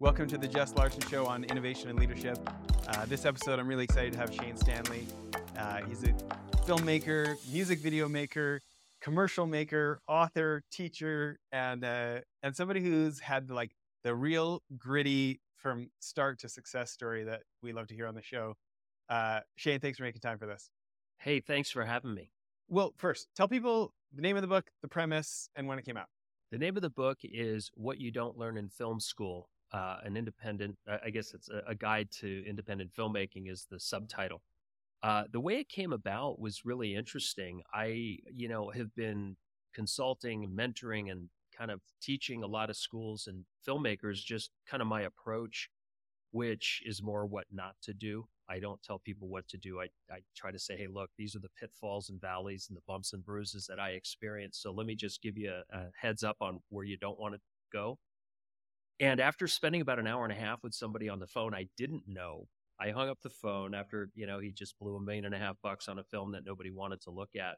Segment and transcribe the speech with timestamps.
[0.00, 2.38] Welcome to the Jess Larson Show on innovation and leadership.
[2.88, 5.06] Uh, this episode, I'm really excited to have Shane Stanley.
[5.58, 6.14] Uh, he's a
[6.64, 8.62] filmmaker, music video maker,
[9.02, 15.90] commercial maker, author, teacher, and uh, and somebody who's had like the real gritty from
[16.00, 18.54] start to success story that we love to hear on the show.
[19.10, 20.70] Uh, Shane, thanks for making time for this.
[21.18, 22.32] Hey, thanks for having me.
[22.70, 25.98] Well, first, tell people the name of the book, the premise, and when it came
[25.98, 26.08] out.
[26.52, 29.50] The name of the book is What You Don't Learn in Film School.
[29.72, 34.42] Uh, an independent, I guess it's a, a, guide to independent filmmaking, is the subtitle.
[35.02, 37.62] Uh, the way it came about was really interesting.
[37.72, 39.36] I, you know, have been
[39.72, 44.88] consulting, mentoring, and kind of teaching a lot of schools and filmmakers just kind of
[44.88, 45.70] my approach,
[46.32, 48.24] which is more what not to do.
[48.48, 49.80] I don't tell people what to do.
[49.80, 52.82] I, I try to say, hey, look, these are the pitfalls and valleys and the
[52.88, 54.62] bumps and bruises that I experienced.
[54.62, 57.34] So let me just give you a, a heads up on where you don't want
[57.34, 57.40] to
[57.72, 57.98] go.
[59.00, 61.66] And after spending about an hour and a half with somebody on the phone I
[61.76, 62.46] didn't know,
[62.78, 65.38] I hung up the phone after, you know, he just blew a million and a
[65.38, 67.56] half bucks on a film that nobody wanted to look at.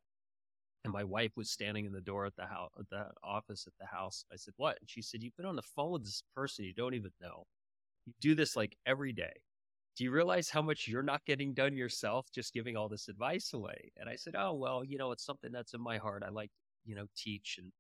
[0.85, 3.75] And my wife was standing in the door at the house, at the office at
[3.79, 4.25] the house.
[4.33, 6.75] I said, "What?" And she said, "You've been on the phone with this person you
[6.75, 7.47] don't even know.
[8.07, 9.33] You do this like every day
[9.97, 13.53] do you realize how much you're not getting done yourself just giving all this advice
[13.53, 13.93] away?
[13.99, 16.23] And I said, oh, well, you know, it's something that's in my heart.
[16.27, 16.51] I like,
[16.85, 17.71] you know, teach and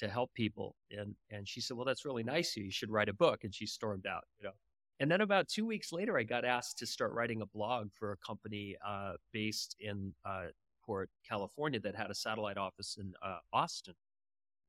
[0.00, 0.74] to help people.
[0.90, 2.70] And, and she said, well, that's really nice you.
[2.70, 3.44] Should write a book.
[3.44, 4.54] And she stormed out, you know.
[4.98, 8.12] And then about two weeks later, I got asked to start writing a blog for
[8.12, 10.46] a company uh, based in uh,
[10.84, 13.94] Port, California that had a satellite office in uh, Austin.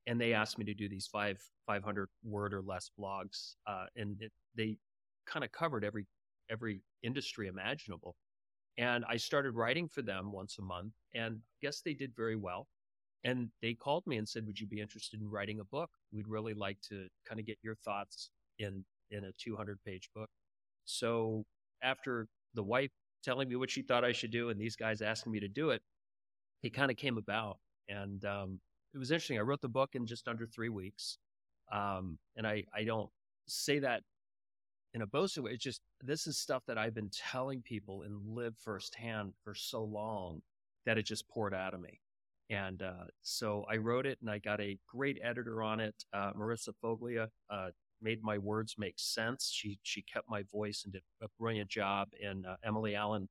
[0.08, 3.56] And they asked me to do these five 500 word or less blogs.
[3.68, 4.78] Uh, and it, they
[5.26, 6.06] kind of covered every
[6.50, 8.16] every industry imaginable.
[8.78, 12.36] And I started writing for them once a month, and I guess they did very
[12.36, 12.68] well.
[13.24, 15.92] And they called me and said, "Would you be interested in writing a book?
[16.12, 20.30] We'd really like to kind of get your thoughts in in a 200 page book."
[20.86, 21.46] So
[21.84, 22.92] after the wife
[23.24, 25.70] telling me what she thought I should do, and these guys asking me to do
[25.70, 25.82] it,
[26.64, 27.60] it kind of came about.
[27.90, 28.60] And um,
[28.94, 29.38] it was interesting.
[29.38, 31.18] I wrote the book in just under three weeks,
[31.72, 33.10] um, and I I don't
[33.48, 34.04] say that
[34.94, 35.52] in a boasting way.
[35.52, 39.84] It's just this is stuff that I've been telling people and lived firsthand for so
[39.84, 40.42] long
[40.86, 42.00] that it just poured out of me.
[42.52, 46.34] And uh, so I wrote it, and I got a great editor on it, uh,
[46.34, 47.30] Marissa Foglia.
[47.50, 47.70] Uh,
[48.02, 49.50] made my words make sense.
[49.54, 52.10] She she kept my voice and did a brilliant job.
[52.24, 53.30] And uh, Emily Allen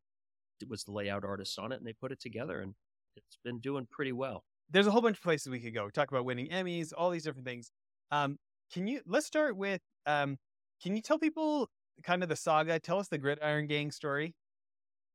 [0.68, 2.74] was the layout artist on it, and they put it together, and
[3.14, 4.42] it's been doing pretty well.
[4.70, 5.84] There's a whole bunch of places we could go.
[5.84, 7.70] We talk about winning Emmys, all these different things.
[8.10, 8.38] Um,
[8.72, 10.38] can you let's start with um,
[10.82, 11.68] can you tell people
[12.04, 12.78] kind of the saga?
[12.78, 14.34] Tell us the Gridiron Gang story.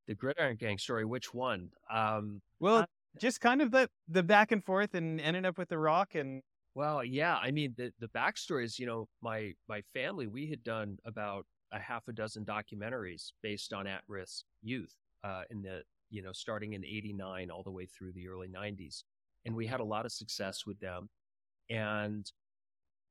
[0.07, 1.05] The Gridiron Gang story.
[1.05, 1.69] Which one?
[1.91, 2.85] Um, well,
[3.19, 6.41] just kind of the the back and forth and ended up with the Rock and.
[6.73, 7.37] Well, yeah.
[7.37, 10.27] I mean, the the backstory is, you know, my my family.
[10.27, 15.43] We had done about a half a dozen documentaries based on at risk youth uh,
[15.49, 19.03] in the you know starting in '89 all the way through the early '90s,
[19.45, 21.09] and we had a lot of success with them.
[21.69, 22.29] And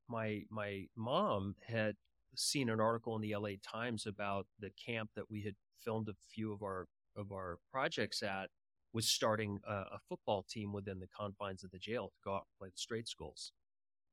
[0.09, 1.97] my my mom had
[2.37, 6.15] seen an article in the LA Times about the camp that we had filmed a
[6.31, 6.87] few of our
[7.17, 8.51] of our projects at
[8.95, 12.47] was starting a, a, football team within the confines of the jail to go out
[12.47, 13.53] and play the straight schools.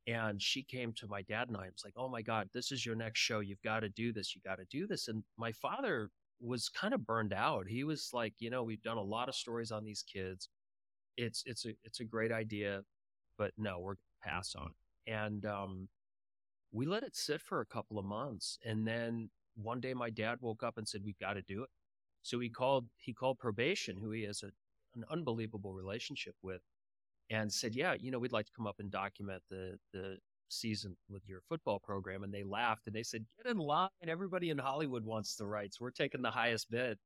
[0.07, 2.71] And she came to my dad and I and was like, "Oh my God, this
[2.71, 3.39] is your next show.
[3.39, 4.35] You've got to do this.
[4.35, 6.09] You got to do this." And my father
[6.41, 7.67] was kind of burned out.
[7.67, 10.49] He was like, "You know, we've done a lot of stories on these kids.
[11.17, 12.81] It's it's a it's a great idea,
[13.37, 14.71] but no, we're gonna pass on."
[15.05, 15.87] And um,
[16.71, 18.57] we let it sit for a couple of months.
[18.65, 21.69] And then one day my dad woke up and said, We've got to do it.
[22.23, 24.51] So he called he called probation, who he is a,
[24.95, 26.61] an unbelievable relationship with,
[27.29, 30.17] and said, Yeah, you know, we'd like to come up and document the the
[30.49, 32.23] season with your football program.
[32.23, 33.89] And they laughed and they said, Get in line.
[34.07, 35.79] Everybody in Hollywood wants the rights.
[35.79, 36.97] We're taking the highest bid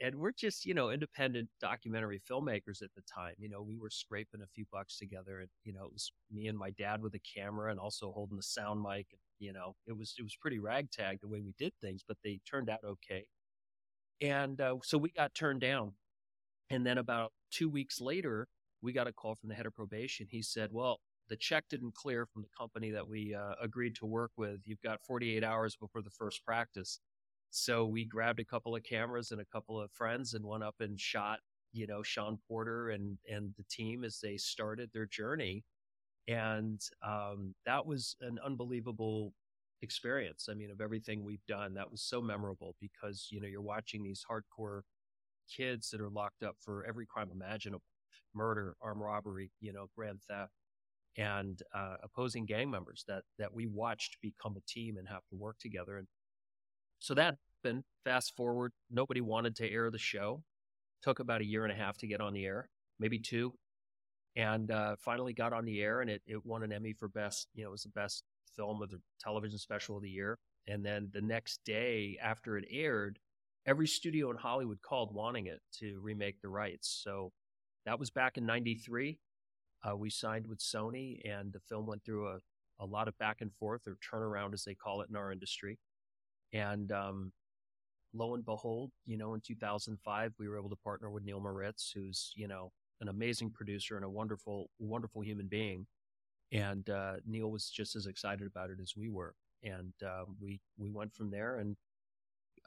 [0.00, 3.90] and we're just you know independent documentary filmmakers at the time you know we were
[3.90, 7.14] scraping a few bucks together and you know it was me and my dad with
[7.14, 10.36] a camera and also holding the sound mic and you know it was it was
[10.40, 13.24] pretty ragtag the way we did things but they turned out okay
[14.20, 15.92] and uh, so we got turned down
[16.70, 18.48] and then about two weeks later
[18.82, 21.94] we got a call from the head of probation he said well the check didn't
[21.94, 25.76] clear from the company that we uh, agreed to work with you've got 48 hours
[25.76, 27.00] before the first practice
[27.50, 30.76] so we grabbed a couple of cameras and a couple of friends and went up
[30.80, 31.40] and shot,
[31.72, 35.64] you know, Sean Porter and and the team as they started their journey.
[36.28, 39.32] And um, that was an unbelievable
[39.82, 40.48] experience.
[40.50, 44.02] I mean, of everything we've done, that was so memorable because you know you're watching
[44.02, 44.82] these hardcore
[45.54, 47.84] kids that are locked up for every crime imaginable,
[48.34, 50.52] murder, armed robbery, you know, grand theft,
[51.16, 55.36] and uh, opposing gang members that that we watched become a team and have to
[55.36, 55.96] work together.
[55.98, 56.06] And
[56.98, 57.84] so that happened.
[58.04, 60.42] Fast forward, nobody wanted to air the show.
[61.02, 63.52] Took about a year and a half to get on the air, maybe two,
[64.36, 66.00] and uh, finally got on the air.
[66.00, 67.48] And it it won an Emmy for best.
[67.54, 70.38] You know, it was the best film of the television special of the year.
[70.68, 73.18] And then the next day after it aired,
[73.66, 77.00] every studio in Hollywood called wanting it to remake the rights.
[77.02, 77.32] So
[77.84, 79.18] that was back in '93.
[79.84, 82.38] Uh, we signed with Sony, and the film went through a,
[82.80, 85.78] a lot of back and forth, or turnaround, as they call it in our industry.
[86.52, 87.32] And um,
[88.14, 91.92] lo and behold, you know, in 2005, we were able to partner with Neil Moritz,
[91.94, 95.86] who's, you know, an amazing producer and a wonderful, wonderful human being.
[96.52, 99.34] And uh, Neil was just as excited about it as we were.
[99.62, 101.76] And uh, we we went from there, and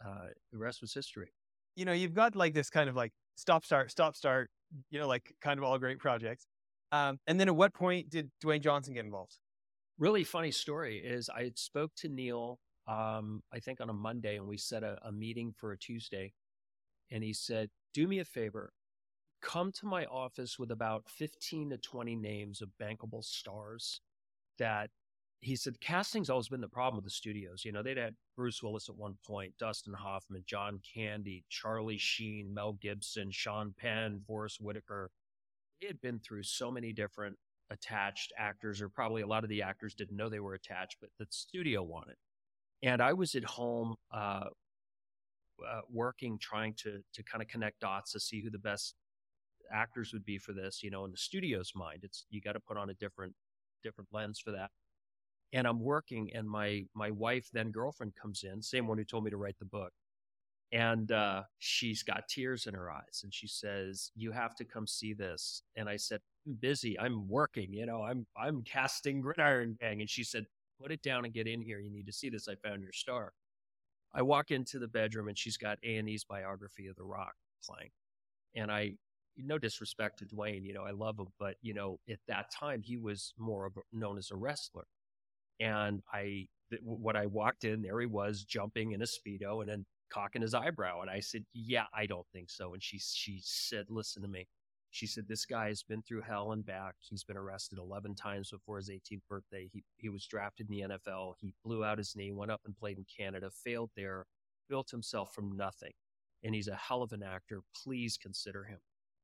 [0.05, 1.33] uh, the rest was history.
[1.75, 4.49] You know, you've got like this kind of like stop, start, stop, start.
[4.89, 6.45] You know, like kind of all great projects.
[6.91, 9.37] Um, and then at what point did Dwayne Johnson get involved?
[9.97, 14.47] Really funny story is I spoke to Neil, um, I think on a Monday, and
[14.47, 16.33] we set a, a meeting for a Tuesday.
[17.11, 18.71] And he said, Do me a favor,
[19.41, 24.01] come to my office with about 15 to 20 names of bankable stars
[24.57, 24.89] that
[25.41, 27.63] he said casting's always been the problem with the studios.
[27.63, 32.53] You know, they'd had Bruce Willis at one point, Dustin Hoffman, John Candy, Charlie Sheen,
[32.53, 35.11] Mel Gibson, Sean Penn, Forest Whitaker
[35.79, 37.37] he had been through so many different
[37.69, 41.09] attached actors, or probably a lot of the actors didn't know they were attached, but
[41.17, 42.15] the studio wanted.
[42.83, 44.45] And I was at home uh,
[45.65, 48.95] uh, working, trying to to kind of connect dots to see who the best
[49.71, 50.81] actors would be for this.
[50.83, 53.33] You know, in the studio's mind, it's you got to put on a different
[53.83, 54.71] different lens for that.
[55.51, 59.23] And I'm working, and my my wife, then girlfriend, comes in, same one who told
[59.23, 59.91] me to write the book,
[60.71, 64.85] and uh, she's got tears in her eyes and she says you have to come
[64.85, 69.75] see this and i said i'm busy i'm working you know i'm i'm casting gridiron
[69.79, 70.45] gang and she said
[70.81, 72.93] put it down and get in here you need to see this i found your
[72.93, 73.33] star.
[74.11, 77.91] I walk into the bedroom and she's got a&e's biography of the rock playing
[78.55, 78.93] and i
[79.37, 82.81] no disrespect to dwayne you know i love him but you know at that time
[82.81, 84.85] he was more of a, known as a wrestler
[85.59, 86.47] and i
[86.81, 90.53] what i walked in there he was jumping in a speedo and then cocking his
[90.53, 91.01] eyebrow.
[91.01, 92.73] And I said, Yeah, I don't think so.
[92.73, 94.47] And she she said, Listen to me.
[94.91, 96.95] She said, This guy has been through hell and back.
[96.99, 99.69] He's been arrested 11 times before his 18th birthday.
[99.71, 101.33] He, he was drafted in the NFL.
[101.39, 104.25] He blew out his knee, went up and played in Canada, failed there,
[104.67, 105.93] built himself from nothing.
[106.43, 107.61] And he's a hell of an actor.
[107.83, 108.79] Please consider him.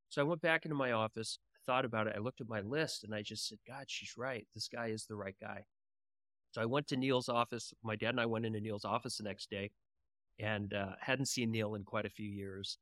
[0.10, 2.14] So I went back into my office, thought about it.
[2.16, 4.46] I looked at my list and I just said, God, she's right.
[4.54, 5.64] This guy is the right guy.
[6.56, 7.74] So I went to Neil's office.
[7.84, 9.72] My dad and I went into Neil's office the next day
[10.40, 12.78] and uh, hadn't seen Neil in quite a few years.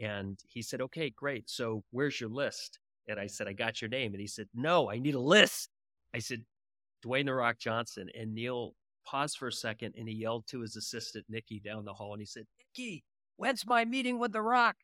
[0.00, 1.50] And he said, Okay, great.
[1.50, 2.78] So where's your list?
[3.06, 4.14] And I said, I got your name.
[4.14, 5.68] And he said, No, I need a list.
[6.14, 6.44] I said,
[7.04, 8.08] Dwayne The Rock Johnson.
[8.18, 8.72] And Neil
[9.04, 12.14] paused for a second and he yelled to his assistant, Nikki, down the hall.
[12.14, 13.04] And he said, Nikki,
[13.36, 14.76] when's my meeting with The Rock?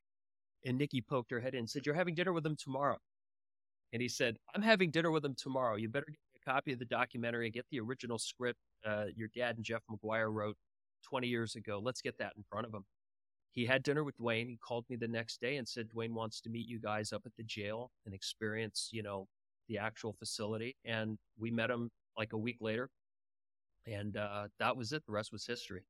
[0.66, 2.98] And Nikki poked her head in and said, You're having dinner with him tomorrow.
[3.94, 5.76] And he said, I'm having dinner with him tomorrow.
[5.76, 9.56] You better get copy of the documentary and get the original script uh, your dad
[9.56, 10.56] and Jeff Maguire wrote
[11.04, 11.80] 20 years ago.
[11.82, 12.84] Let's get that in front of him.
[13.52, 14.48] He had dinner with Dwayne.
[14.48, 17.22] He called me the next day and said, Dwayne wants to meet you guys up
[17.24, 19.28] at the jail and experience, you know,
[19.68, 20.76] the actual facility.
[20.84, 22.90] And we met him like a week later.
[23.86, 25.04] And uh, that was it.
[25.06, 25.82] The rest was history.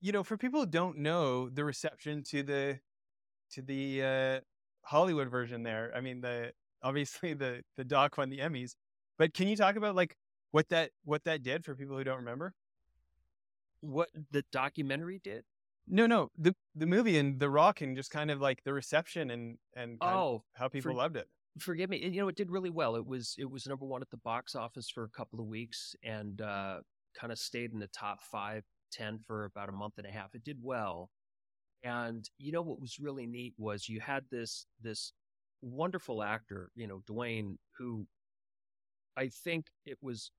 [0.00, 2.78] You know, for people who don't know the reception to the
[3.52, 4.40] to the uh,
[4.82, 6.52] Hollywood version there, I mean the
[6.82, 8.74] obviously the the doc won the Emmys,
[9.20, 10.16] but can you talk about like
[10.50, 12.54] what that what that did for people who don't remember?
[13.80, 15.44] what the documentary did?
[15.88, 19.30] No, no, the the movie and The Rock and just kind of like the reception
[19.30, 21.26] and and oh, how people for, loved it.
[21.58, 22.94] Forgive me, you know it did really well.
[22.96, 25.96] It was it was number one at the box office for a couple of weeks
[26.04, 26.80] and uh,
[27.18, 28.62] kind of stayed in the top five,
[28.92, 30.34] ten for about a month and a half.
[30.34, 31.10] It did well,
[31.82, 35.12] and you know what was really neat was you had this this
[35.60, 38.06] wonderful actor, you know Dwayne, who
[39.16, 40.30] I think it was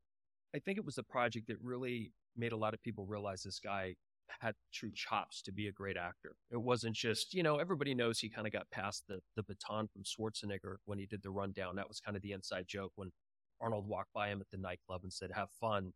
[0.55, 3.59] I think it was a project that really made a lot of people realize this
[3.59, 3.95] guy
[4.39, 6.35] had true chops to be a great actor.
[6.51, 9.87] It wasn't just, you know, everybody knows he kind of got past the the baton
[9.87, 11.75] from Schwarzenegger when he did the rundown.
[11.75, 13.11] That was kind of the inside joke when
[13.59, 15.93] Arnold walked by him at the nightclub and said, "Have fun."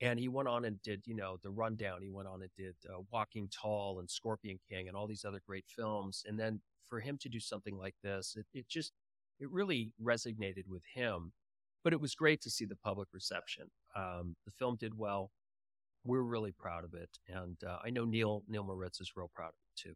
[0.00, 2.02] And he went on and did, you know, the rundown.
[2.02, 5.40] He went on and did uh, Walking Tall and Scorpion King and all these other
[5.46, 6.24] great films.
[6.26, 8.92] And then for him to do something like this, it, it just,
[9.38, 11.32] it really resonated with him.
[11.84, 13.66] But it was great to see the public reception.
[13.94, 15.30] Um, the film did well
[16.04, 19.48] we're really proud of it, and uh, I know Neil Neil Moritz is real proud
[19.48, 19.94] of it too.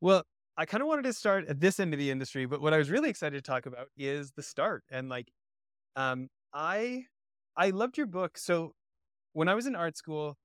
[0.00, 0.24] Well,
[0.56, 2.78] I kind of wanted to start at this end of the industry, but what I
[2.78, 5.30] was really excited to talk about is the start and like,
[5.96, 7.04] um, I
[7.56, 8.36] I loved your book.
[8.38, 8.74] So
[9.32, 10.36] when I was in art school,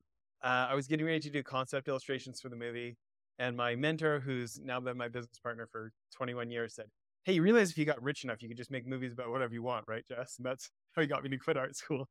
[0.44, 2.98] uh, I was getting ready to do concept illustrations for the movie,
[3.40, 6.86] and my mentor, who's now been my business partner for 21 years, said,
[7.25, 9.53] "Hey, you realize if you got rich enough, you could just make movies about whatever
[9.53, 12.08] you want, right, Jess?" And that's how he got me to quit art school,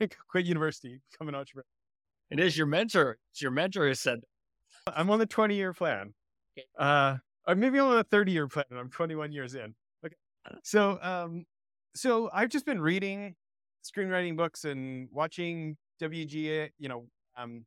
[0.28, 1.64] quit university, become an entrepreneur.
[2.30, 3.18] It is your mentor.
[3.30, 4.20] It's your mentor who said,
[4.88, 6.14] "I'm on the 20 year plan."
[6.58, 6.66] Okay.
[6.78, 9.74] Uh, or maybe I'm on a 30 year plan, and I'm 21 years in.
[10.04, 10.16] Okay,
[10.62, 11.44] so um,
[11.94, 13.36] so I've just been reading
[13.84, 17.06] screenwriting books and watching WGA, you know,
[17.36, 17.64] um,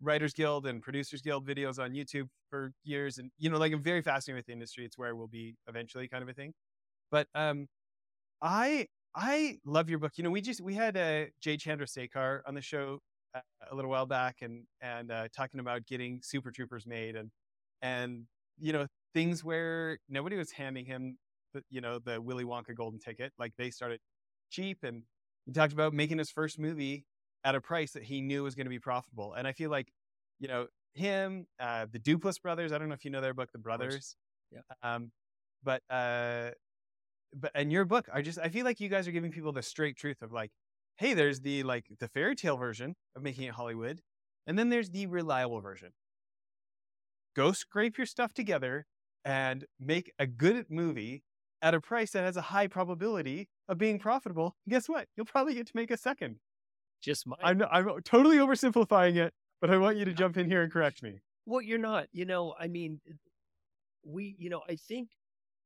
[0.00, 3.82] Writers Guild and Producers Guild videos on YouTube for years, and you know, like I'm
[3.82, 4.84] very fascinated with the industry.
[4.84, 6.52] It's where we'll be eventually, kind of a thing.
[7.10, 7.66] But um,
[8.42, 10.12] I I love your book.
[10.16, 13.00] You know, we just we had uh, Jay Chandra Chandrasekhar on the show
[13.34, 13.40] uh,
[13.70, 17.30] a little while back, and and uh, talking about getting Super Troopers made, and
[17.82, 18.24] and
[18.58, 21.18] you know things where nobody was handing him
[21.54, 23.32] the you know the Willy Wonka golden ticket.
[23.38, 24.00] Like they started
[24.50, 25.02] cheap, and
[25.46, 27.04] he talked about making his first movie
[27.44, 29.34] at a price that he knew was going to be profitable.
[29.34, 29.92] And I feel like,
[30.38, 32.72] you know, him, uh, the Duplass brothers.
[32.72, 34.16] I don't know if you know their book, The Brothers.
[34.50, 34.60] Yeah.
[34.82, 35.12] Um,
[35.62, 36.50] but uh,
[37.34, 39.62] but in your book, I just I feel like you guys are giving people the
[39.62, 40.50] straight truth of like,
[40.96, 44.00] hey, there's the like the fairy tale version of making it Hollywood,
[44.46, 45.90] and then there's the reliable version.
[47.36, 48.86] Go scrape your stuff together
[49.24, 51.22] and make a good movie
[51.62, 54.56] at a price that has a high probability of being profitable.
[54.68, 55.06] Guess what?
[55.16, 56.36] You'll probably get to make a second.
[57.00, 57.36] Just my.
[57.42, 61.02] I'm I'm totally oversimplifying it, but I want you to jump in here and correct
[61.02, 61.20] me.
[61.46, 62.06] Well, you're not.
[62.12, 63.00] You know, I mean,
[64.04, 65.10] we, you know, I think,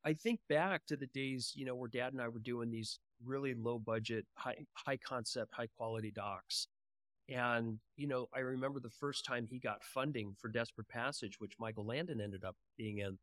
[0.05, 2.99] I think back to the days, you know, where Dad and I were doing these
[3.25, 6.69] really low budget, high high concept, high quality docs,
[7.29, 11.55] and you know, I remember the first time he got funding for Desperate Passage, which
[11.59, 13.19] Michael Landon ended up being in.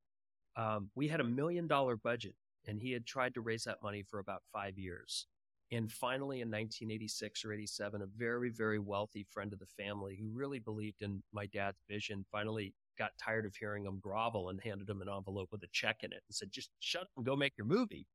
[0.58, 2.36] Um, we had a million dollar budget,
[2.68, 5.28] and he had tried to raise that money for about five years.
[5.72, 10.28] And finally, in 1986 or 87, a very, very wealthy friend of the family who
[10.28, 14.90] really believed in my dad's vision finally got tired of hearing him grovel and handed
[14.90, 17.38] him an envelope with a check in it and said, just shut up and go
[17.38, 18.06] make your movie.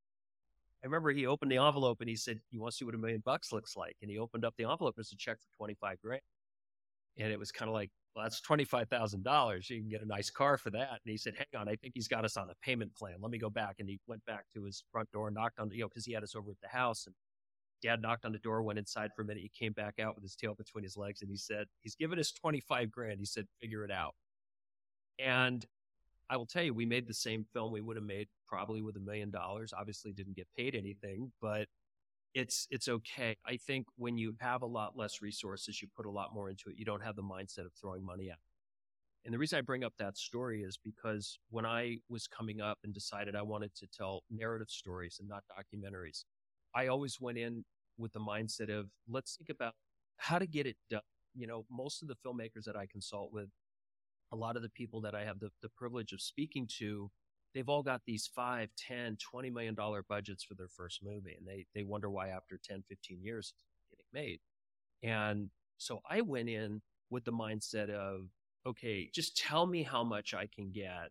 [0.83, 2.99] I remember he opened the envelope and he said, You want to see what a
[2.99, 3.97] million bucks looks like?
[4.03, 4.95] And he opened up the envelope.
[4.97, 6.21] and It's a check for 25 grand.
[7.19, 9.71] And it was kind of like, Well, that's $25,000.
[9.71, 10.91] You can get a nice car for that.
[10.91, 13.17] And he said, Hang on, I think he's got us on a payment plan.
[13.21, 13.77] Let me go back.
[13.79, 16.13] And he went back to his front door, and knocked on, you know, because he
[16.13, 17.07] had us over at the house.
[17.07, 17.15] And
[17.87, 19.43] dad knocked on the door, went inside for a minute.
[19.43, 22.19] He came back out with his tail between his legs and he said, He's given
[22.19, 23.19] us 25 grand.
[23.19, 24.15] He said, Figure it out.
[25.19, 25.65] And
[26.29, 28.97] I will tell you, we made the same film we would have made probably with
[28.97, 29.73] a million dollars.
[29.77, 31.69] Obviously, didn't get paid anything, but
[32.35, 33.37] it's it's okay.
[33.47, 36.69] I think when you have a lot less resources, you put a lot more into
[36.69, 36.77] it.
[36.77, 38.39] You don't have the mindset of throwing money out.
[39.25, 42.79] And the reason I bring up that story is because when I was coming up
[42.85, 46.25] and decided I wanted to tell narrative stories and not documentaries,
[46.75, 47.65] I always went in
[47.99, 49.75] with the mindset of let's think about
[50.17, 51.01] how to get it done.
[51.35, 53.49] You know, most of the filmmakers that I consult with,
[54.33, 57.11] a lot of the people that I have the, the privilege of speaking to,
[57.55, 61.37] they've all got these five, 10, 20 million dollar budgets for their first movie.
[61.39, 64.41] And they, they wonder why after 10, 15 years it's getting made.
[65.03, 68.29] And so I went in with the mindset of,
[68.67, 71.11] okay, just tell me how much I can get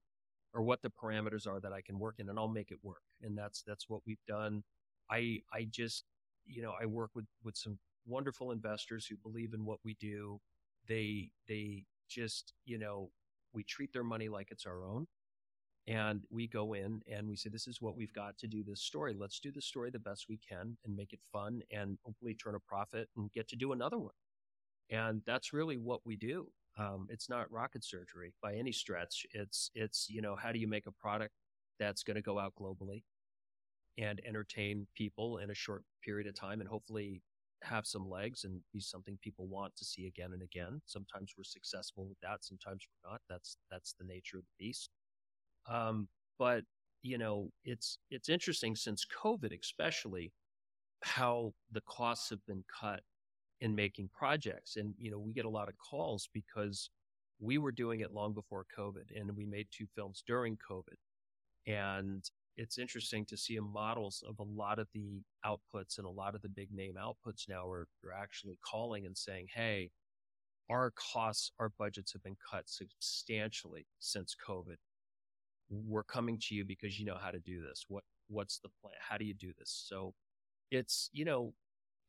[0.53, 3.01] or what the parameters are that I can work in and I'll make it work.
[3.21, 4.63] And that's, that's what we've done.
[5.09, 6.03] I, I just,
[6.45, 10.39] you know, I work with, with some wonderful investors who believe in what we do.
[10.87, 13.09] They, they just, you know,
[13.53, 15.07] we treat their money like it's our own.
[15.87, 18.81] And we go in and we say, this is what we've got to do this
[18.81, 19.15] story.
[19.17, 22.55] Let's do the story the best we can and make it fun and hopefully turn
[22.55, 24.13] a profit and get to do another one.
[24.89, 26.47] And that's really what we do.
[26.77, 29.25] Um, it's not rocket surgery by any stretch.
[29.33, 31.33] It's, it's, you know, how do you make a product
[31.79, 33.03] that's going to go out globally
[33.97, 37.21] and entertain people in a short period of time and hopefully
[37.63, 40.81] have some legs and be something people want to see again and again.
[40.85, 43.21] Sometimes we're successful with that, sometimes we're not.
[43.29, 44.89] That's that's the nature of the beast.
[45.69, 46.63] Um, but
[47.01, 50.31] you know, it's it's interesting since COVID, especially
[51.03, 53.01] how the costs have been cut
[53.61, 56.89] in making projects, and you know, we get a lot of calls because
[57.39, 60.97] we were doing it long before COVID, and we made two films during COVID,
[61.71, 62.23] and
[62.57, 66.41] it's interesting to see models of a lot of the outputs and a lot of
[66.41, 69.91] the big name outputs now are, are actually calling and saying, Hey,
[70.69, 74.77] our costs, our budgets have been cut substantially since COVID.
[75.69, 77.85] We're coming to you because you know how to do this.
[77.87, 78.95] What, what's the plan?
[78.99, 79.85] How do you do this?
[79.87, 80.13] So
[80.71, 81.53] it's, you know,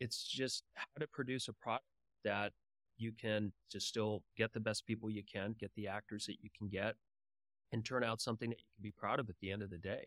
[0.00, 1.84] it's just how to produce a product
[2.24, 2.52] that
[2.98, 6.50] you can to still get the best people you can, get the actors that you
[6.56, 6.94] can get
[7.72, 9.78] and turn out something that you can be proud of at the end of the
[9.78, 10.06] day.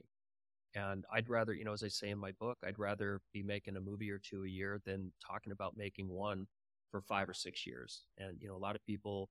[0.75, 3.75] And I'd rather, you know, as I say in my book, I'd rather be making
[3.75, 6.47] a movie or two a year than talking about making one
[6.91, 8.03] for five or six years.
[8.17, 9.29] And, you know, a lot of people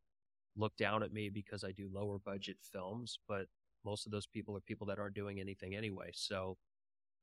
[0.56, 3.46] look down at me because I do lower budget films, but
[3.84, 6.10] most of those people are people that aren't doing anything anyway.
[6.12, 6.56] So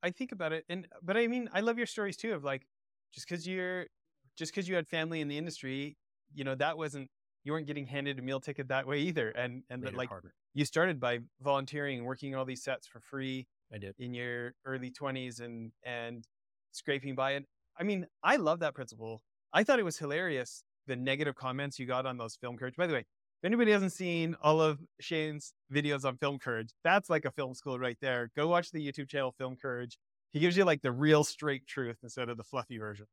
[0.01, 2.65] I think about it and but I mean, I love your stories too of like
[3.13, 3.88] just cuz you're
[4.36, 5.98] just cuz you had family in the industry,
[6.34, 7.10] you know, that wasn't
[7.43, 9.29] you weren't getting handed a meal ticket that way either.
[9.29, 10.34] And and that like harder.
[10.53, 13.95] you started by volunteering and working all these sets for free I did.
[14.00, 16.25] in your early 20s and and
[16.72, 17.45] scraping by it.
[17.79, 19.22] I mean, I love that principle.
[19.53, 22.75] I thought it was hilarious the negative comments you got on those film courage.
[22.75, 27.10] By the way, if anybody hasn't seen all of Shane's videos on film courage, that's
[27.10, 28.31] like a film school right there.
[28.36, 29.98] Go watch the YouTube channel Film Courage.
[30.31, 33.05] He gives you like the real straight truth instead of the fluffy version.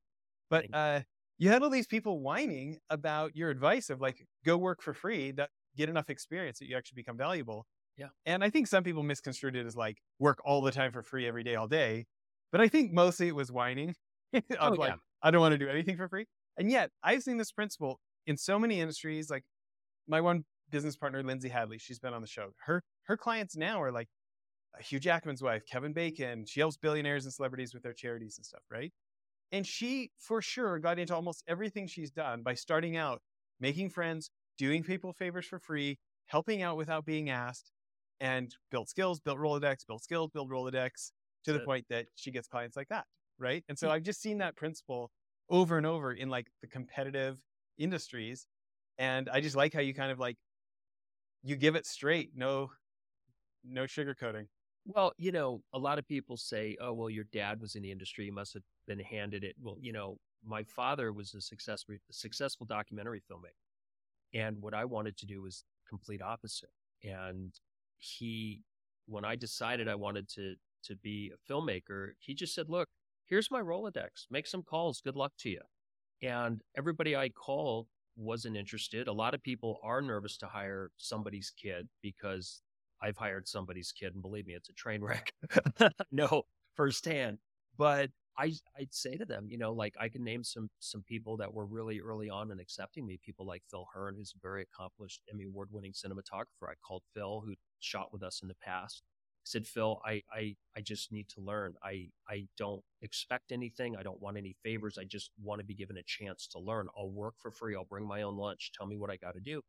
[0.51, 0.75] But you.
[0.75, 1.01] uh
[1.39, 5.33] you had all these people whining about your advice of like go work for free
[5.33, 7.67] that get enough experience that you actually become valuable.
[7.97, 8.09] Yeah.
[8.27, 11.27] And I think some people misconstrued it as like work all the time for free
[11.27, 12.07] every day, all day.
[12.51, 13.95] But I think mostly it was whining.
[14.35, 14.97] of Oh, like, yeah.
[15.23, 16.27] I don't want to do anything for free.
[16.57, 19.31] And yet I've seen this principle in so many industries.
[19.31, 19.45] Like
[20.09, 22.51] my one business partner, Lindsay Hadley, she's been on the show.
[22.65, 24.09] Her her clients now are like
[24.81, 26.45] Hugh Jackman's wife, Kevin Bacon.
[26.47, 28.93] She helps billionaires and celebrities with their charities and stuff, right?
[29.53, 33.23] And she for sure got into almost everything she's done by starting out
[33.61, 37.71] making friends, doing people favors for free, helping out without being asked,
[38.23, 41.11] and built skills, built Rolodex, built skills, built Rolodex
[41.45, 43.05] to the point that she gets clients like that,
[43.37, 43.65] right?
[43.69, 43.95] And so hmm.
[43.95, 45.11] I've just seen that principle
[45.51, 47.37] over and over in like the competitive
[47.79, 48.47] industries,
[48.97, 50.37] and I just like how you kind of like
[51.43, 52.71] you give it straight, no,
[53.65, 54.47] no sugarcoating.
[54.87, 57.91] Well, you know, a lot of people say, "Oh, well, your dad was in the
[57.91, 61.97] industry; you must have been handed it." Well, you know, my father was a successful,
[61.97, 63.67] a successful documentary filmmaker,
[64.33, 66.71] and what I wanted to do was complete opposite.
[67.05, 67.53] And
[68.03, 68.63] he,
[69.07, 70.55] when I decided I wanted to
[70.85, 72.89] to be a filmmaker, he just said, "Look,
[73.27, 74.27] here's my Rolodex.
[74.31, 75.01] Make some calls.
[75.01, 75.61] Good luck to you."
[76.23, 79.09] And everybody I called wasn't interested.
[79.09, 82.63] A lot of people are nervous to hire somebody's kid because
[83.03, 85.33] I've hired somebody's kid, and believe me, it's a train wreck.
[86.13, 86.43] no,
[86.77, 87.39] firsthand.
[87.77, 91.37] But I, I'd say to them, you know, like I can name some some people
[91.39, 93.19] that were really early on in accepting me.
[93.25, 96.69] People like Phil Hearn, who's a very accomplished Emmy Award winning cinematographer.
[96.71, 99.03] I called Phil, who shot with us in the past.
[99.45, 101.75] Said, Phil, I, I I just need to learn.
[101.83, 103.97] I I don't expect anything.
[103.97, 104.99] I don't want any favors.
[104.99, 106.87] I just want to be given a chance to learn.
[106.97, 107.75] I'll work for free.
[107.75, 108.71] I'll bring my own lunch.
[108.77, 109.61] Tell me what I got to do.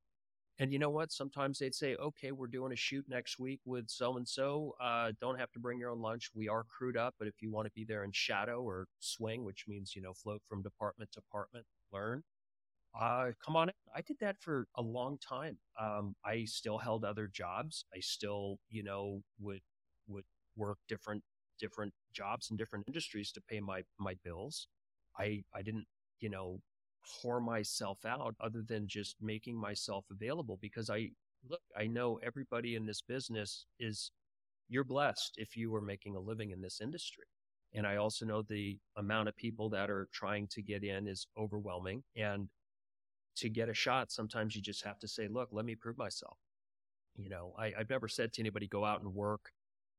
[0.59, 1.11] And you know what?
[1.11, 4.75] Sometimes they'd say, okay, we're doing a shoot next week with so and so.
[5.19, 6.29] Don't have to bring your own lunch.
[6.35, 9.43] We are crewed up, but if you want to be there in shadow or swing,
[9.43, 12.23] which means, you know, float from department to department, learn,
[12.99, 13.71] uh, come on.
[13.95, 15.57] I did that for a long time.
[15.79, 17.85] Um, I still held other jobs.
[17.93, 19.61] I still, you know, would,
[20.07, 20.25] would
[20.55, 21.23] work different,
[21.59, 24.67] different jobs in different industries to pay my, my bills.
[25.17, 25.85] I, I didn't,
[26.19, 26.59] you know,
[27.23, 31.09] whore myself out other than just making myself available because I
[31.49, 34.11] look, I know everybody in this business is
[34.69, 37.25] you're blessed if you are making a living in this industry.
[37.73, 41.27] And I also know the amount of people that are trying to get in is
[41.37, 42.03] overwhelming.
[42.15, 42.47] And
[43.37, 46.37] to get a shot, sometimes you just have to say, look, let me prove myself.
[47.15, 49.51] You know, I, I've never said to anybody, go out and work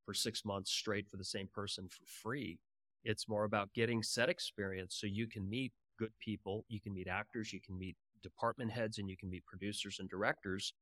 [0.05, 2.59] for six months straight for the same person for free.
[3.05, 6.64] It's more about getting set experience so you can meet good people.
[6.68, 10.09] You can meet actors, you can meet department heads, and you can meet producers and
[10.09, 10.73] directors.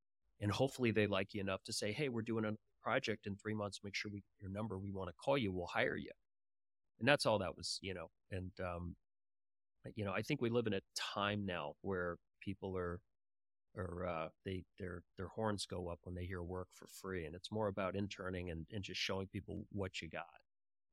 [0.40, 3.54] And hopefully they like you enough to say, hey, we're doing a project in three
[3.54, 3.80] months.
[3.84, 4.78] Make sure we get your number.
[4.78, 5.52] We want to call you.
[5.52, 6.10] We'll hire you.
[6.98, 8.10] And that's all that was, you know.
[8.30, 8.96] And, um,
[9.94, 13.00] you know, I think we live in a time now where people are,
[13.74, 17.34] or uh, they their their horns go up when they hear work for free, and
[17.34, 20.40] it's more about interning and, and just showing people what you got,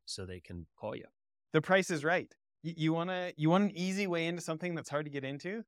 [0.05, 1.05] so they can call you.
[1.51, 2.33] The price is right.
[2.61, 5.23] You, you want to you want an easy way into something that's hard to get
[5.23, 5.63] into?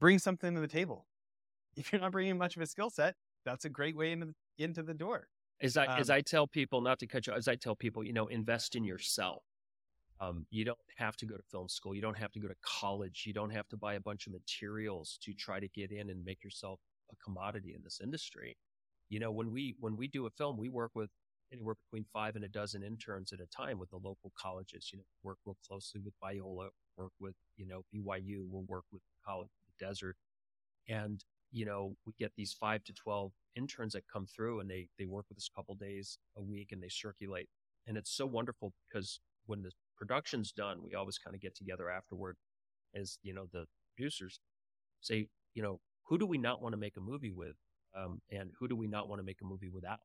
[0.00, 1.06] Bring something to the table.
[1.76, 4.64] If you're not bringing much of a skill set, that's a great way into the,
[4.64, 5.28] into the door.
[5.60, 8.04] As I as Um, I tell people, not to cut you, as I tell people,
[8.04, 9.42] you know, invest in yourself.
[10.20, 11.94] Um, you don't have to go to film school.
[11.94, 13.24] You don't have to go to college.
[13.26, 16.24] You don't have to buy a bunch of materials to try to get in and
[16.24, 16.80] make yourself
[17.12, 18.56] a commodity in this industry.
[19.10, 21.10] You know, when we when we do a film, we work with
[21.52, 24.90] anywhere between five and a dozen interns at a time with the local colleges.
[24.92, 28.44] You know, work real closely with Biola, work with you know BYU.
[28.50, 30.16] We'll work with College of the Desert,
[30.88, 34.88] and you know we get these five to twelve interns that come through and they
[34.98, 37.48] they work with us a couple days a week and they circulate
[37.86, 41.90] and it's so wonderful because when the production's done we always kind of get together
[41.90, 42.36] afterward
[42.94, 44.40] as you know the producers
[45.00, 47.56] say you know who do we not want to make a movie with
[47.96, 50.00] um, and who do we not want to make a movie without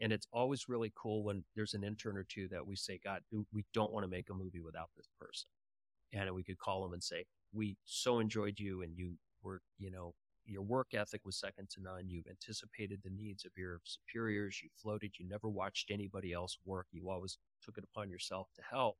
[0.00, 3.22] And it's always really cool when there's an intern or two that we say, God,
[3.52, 5.48] we don't want to make a movie without this person.
[6.12, 9.90] And we could call them and say, we so enjoyed you and you were, you
[9.90, 10.14] know,
[10.46, 12.08] your work ethic was second to none.
[12.08, 14.60] You anticipated the needs of your superiors.
[14.62, 15.12] You floated.
[15.18, 16.86] You never watched anybody else work.
[16.92, 18.96] You always took it upon yourself to help.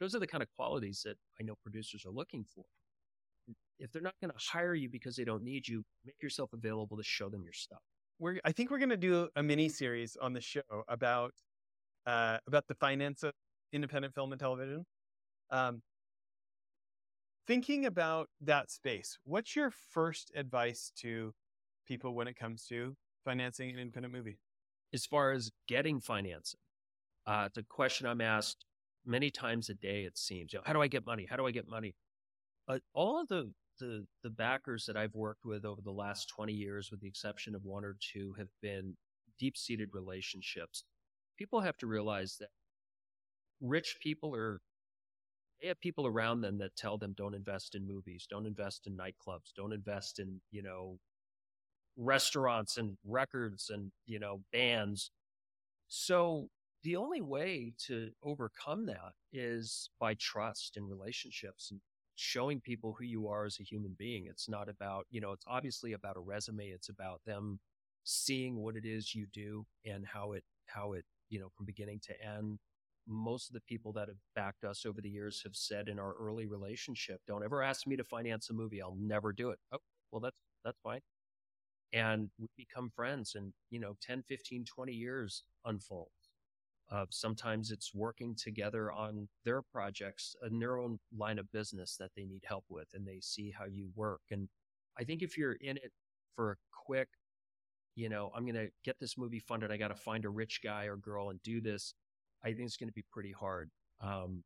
[0.00, 2.64] Those are the kind of qualities that I know producers are looking for.
[3.78, 6.96] If they're not going to hire you because they don't need you, make yourself available
[6.96, 7.80] to show them your stuff.
[8.18, 11.32] We're, I think we're going to do a mini series on the show about
[12.06, 13.32] uh, about the finance of
[13.72, 14.84] independent film and television.
[15.50, 15.82] Um,
[17.46, 21.32] thinking about that space, what's your first advice to
[21.86, 24.38] people when it comes to financing an independent movie?
[24.92, 26.60] As far as getting financing,
[27.26, 28.64] uh, it's a question I'm asked
[29.06, 30.04] many times a day.
[30.04, 31.26] It seems, you know, how do I get money?
[31.28, 31.94] How do I get money?
[32.66, 36.52] But all of the the the backers that I've worked with over the last 20
[36.52, 38.96] years, with the exception of one or two, have been
[39.38, 40.84] deep seated relationships.
[41.38, 42.50] People have to realize that
[43.60, 44.60] rich people are
[45.60, 48.96] they have people around them that tell them don't invest in movies, don't invest in
[48.96, 50.98] nightclubs, don't invest in, you know,
[51.96, 55.10] restaurants and records and, you know, bands.
[55.88, 56.48] So
[56.84, 61.80] the only way to overcome that is by trust and relationships and
[62.16, 64.26] showing people who you are as a human being.
[64.28, 66.68] It's not about, you know, it's obviously about a resume.
[66.68, 67.58] It's about them
[68.04, 72.00] seeing what it is you do and how it, how it, you know, from beginning
[72.04, 72.58] to end.
[73.08, 76.14] Most of the people that have backed us over the years have said in our
[76.14, 78.82] early relationship, don't ever ask me to finance a movie.
[78.82, 79.58] I'll never do it.
[79.72, 79.78] Oh,
[80.12, 81.00] well, that's, that's fine.
[81.92, 86.23] And we become friends and, you know, 10, 15, 20 years unfolds.
[86.90, 92.10] Uh, sometimes it's working together on their projects in their own line of business that
[92.14, 94.20] they need help with, and they see how you work.
[94.30, 94.48] And
[94.98, 95.92] I think if you're in it
[96.36, 97.08] for a quick,
[97.96, 100.60] you know, I'm going to get this movie funded, I got to find a rich
[100.62, 101.94] guy or girl and do this,
[102.44, 103.70] I think it's going to be pretty hard.
[104.00, 104.44] Um,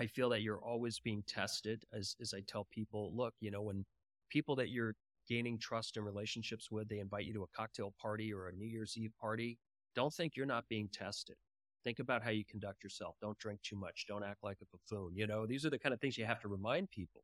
[0.00, 3.62] I feel that you're always being tested as, as I tell people, look, you know,
[3.62, 3.84] when
[4.30, 4.94] people that you're
[5.28, 8.66] gaining trust and relationships with, they invite you to a cocktail party or a New
[8.66, 9.58] Year's Eve party.
[9.94, 11.36] Don't think you're not being tested.
[11.84, 13.16] Think about how you conduct yourself.
[13.20, 14.06] Don't drink too much.
[14.06, 15.16] Don't act like a buffoon.
[15.16, 17.22] You know, these are the kind of things you have to remind people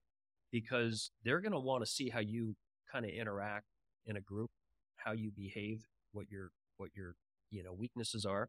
[0.50, 2.56] because they're going to want to see how you
[2.90, 3.66] kind of interact
[4.06, 4.50] in a group,
[4.96, 7.14] how you behave, what your, what your,
[7.50, 8.48] you know, weaknesses are.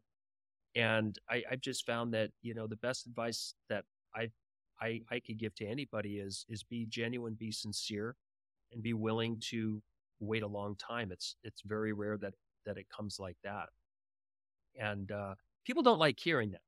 [0.74, 4.30] And I, I've just found that, you know, the best advice that I,
[4.80, 8.16] I, I could give to anybody is, is be genuine, be sincere
[8.72, 9.82] and be willing to
[10.20, 11.12] wait a long time.
[11.12, 12.34] It's, it's very rare that,
[12.66, 13.66] that it comes like that.
[14.80, 16.62] And, uh, people don't like hearing that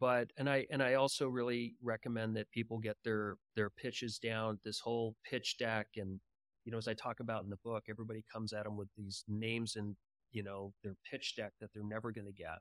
[0.00, 4.58] but and i and i also really recommend that people get their their pitches down
[4.64, 6.20] this whole pitch deck and
[6.64, 9.24] you know as i talk about in the book everybody comes at them with these
[9.28, 9.96] names and
[10.32, 12.58] you know their pitch deck that they're never going to get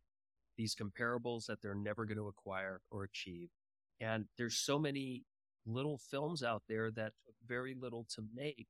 [0.57, 3.49] these comparables that they're never going to acquire or achieve
[4.01, 5.23] and there's so many
[5.65, 8.67] little films out there that took very little to make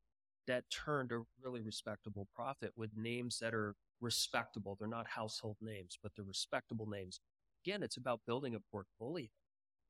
[0.50, 4.76] that turned a really respectable profit with names that are respectable.
[4.80, 7.20] They're not household names, but they're respectable names.
[7.64, 9.28] Again, it's about building a portfolio.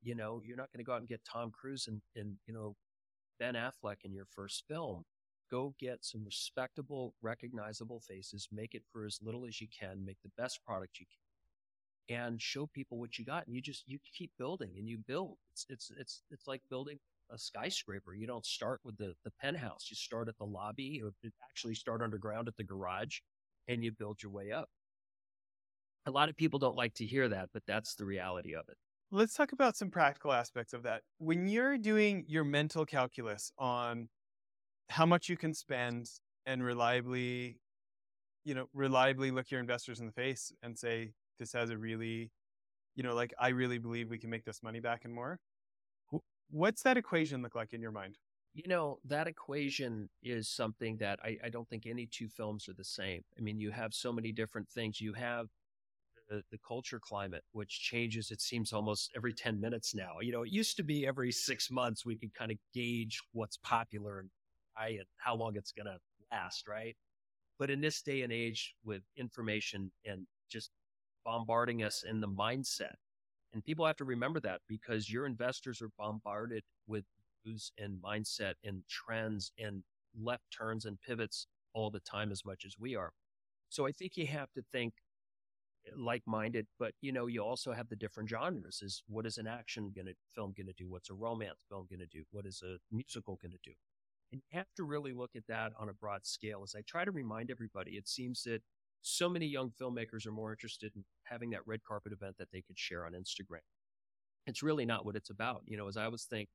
[0.02, 2.52] You know, you're not going to go out and get Tom Cruise and, and, you
[2.52, 2.76] know,
[3.38, 5.04] Ben Affleck in your first film.
[5.50, 10.18] Go get some respectable, recognizable faces, make it for as little as you can, make
[10.22, 11.06] the best product you
[12.08, 13.46] can, and show people what you got.
[13.46, 15.38] And you just, you keep building and you build.
[15.52, 16.98] It's, it's, it's, it's like building
[17.32, 18.14] a skyscraper.
[18.14, 19.86] You don't start with the, the penthouse.
[19.90, 21.12] You start at the lobby or
[21.48, 23.18] actually start underground at the garage
[23.68, 24.68] and you build your way up.
[26.06, 28.76] A lot of people don't like to hear that, but that's the reality of it.
[29.12, 31.02] Let's talk about some practical aspects of that.
[31.18, 34.08] When you're doing your mental calculus on
[34.88, 36.08] how much you can spend
[36.46, 37.58] and reliably,
[38.44, 42.30] you know, reliably look your investors in the face and say, this has a really,
[42.94, 45.38] you know, like I really believe we can make this money back and more.
[46.50, 48.18] What's that equation look like in your mind?
[48.52, 52.74] You know, that equation is something that I, I, don't think any two films are
[52.74, 53.22] the same.
[53.38, 55.00] I mean, you have so many different things.
[55.00, 55.46] You have
[56.28, 60.20] the, the culture climate, which changes, it seems almost every 10 minutes now.
[60.20, 63.58] You know, it used to be every six months we could kind of gauge what's
[63.58, 64.30] popular and,
[64.80, 65.98] and how long it's going to
[66.32, 66.96] last, right?
[67.58, 70.70] But in this day and age with information and just
[71.24, 72.94] bombarding us in the mindset,
[73.52, 77.04] and people have to remember that because your investors are bombarded with
[77.44, 79.82] news and mindset and trends and
[80.18, 83.12] left turns and pivots all the time as much as we are.
[83.68, 84.94] So I think you have to think
[85.86, 88.80] eh, like-minded, but you know, you also have the different genres.
[88.82, 90.88] Is what is an action gonna film gonna do?
[90.88, 92.24] What's a romance film gonna do?
[92.30, 93.72] What is a musical gonna do?
[94.32, 96.62] And you have to really look at that on a broad scale.
[96.62, 98.62] As I try to remind everybody, it seems that
[99.02, 102.60] so many young filmmakers are more interested in having that red carpet event that they
[102.60, 103.60] could share on Instagram.
[104.46, 105.62] It's really not what it's about.
[105.66, 106.48] You know, as I always think,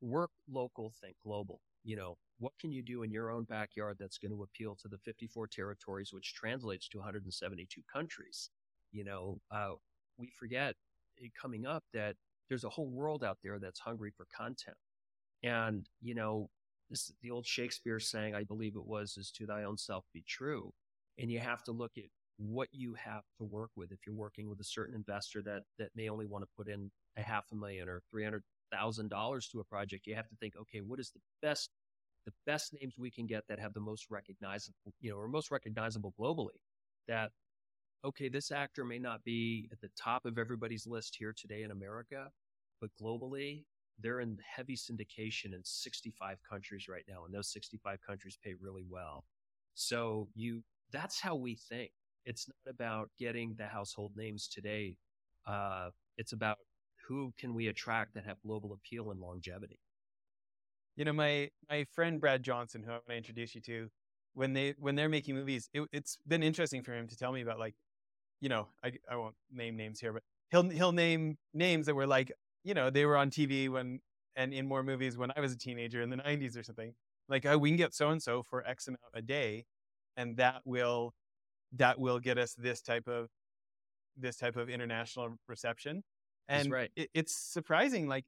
[0.00, 1.60] work local, think global.
[1.84, 4.88] You know, what can you do in your own backyard that's going to appeal to
[4.88, 8.50] the 54 territories, which translates to 172 countries?
[8.92, 9.72] You know, uh,
[10.18, 10.74] we forget
[11.22, 12.16] eh, coming up that
[12.48, 14.76] there's a whole world out there that's hungry for content.
[15.42, 16.50] And, you know,
[16.90, 20.24] this the old Shakespeare saying, I believe it was, is to thy own self be
[20.26, 20.72] true.
[21.18, 22.04] And you have to look at
[22.38, 23.92] what you have to work with.
[23.92, 26.90] If you're working with a certain investor that that may only want to put in
[27.16, 30.36] a half a million or three hundred thousand dollars to a project, you have to
[30.36, 31.70] think, okay, what is the best
[32.26, 35.50] the best names we can get that have the most recognizable, you know, or most
[35.50, 36.58] recognizable globally.
[37.08, 37.30] That
[38.04, 41.70] okay, this actor may not be at the top of everybody's list here today in
[41.70, 42.30] America,
[42.80, 43.64] but globally,
[43.98, 48.84] they're in heavy syndication in 65 countries right now, and those 65 countries pay really
[48.88, 49.24] well.
[49.74, 50.62] So you,
[50.96, 51.90] that's how we think.
[52.24, 54.96] It's not about getting the household names today.
[55.46, 56.56] Uh, it's about
[57.06, 59.78] who can we attract that have global appeal and longevity.
[60.96, 63.88] You know, my my friend Brad Johnson, who I want to introduce you to,
[64.34, 67.42] when they when they're making movies, it, it's been interesting for him to tell me
[67.42, 67.74] about like,
[68.40, 72.06] you know, I I won't name names here, but he'll he'll name names that were
[72.06, 72.32] like
[72.64, 74.00] you know, they were on TV when
[74.34, 76.92] and in more movies when I was a teenager in the 90s or something.
[77.28, 79.66] Like, oh, we can get so and so for X amount a day,
[80.16, 81.14] and that will
[81.72, 83.28] that will get us this type of
[84.16, 86.02] this type of international reception.
[86.48, 86.90] And right.
[86.96, 88.24] it, it's surprising, like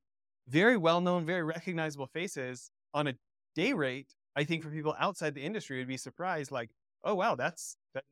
[0.48, 3.14] very well known, very recognizable faces on a
[3.54, 4.14] day rate.
[4.36, 6.70] I think for people outside the industry would be surprised, like,
[7.04, 8.04] oh wow, that's that.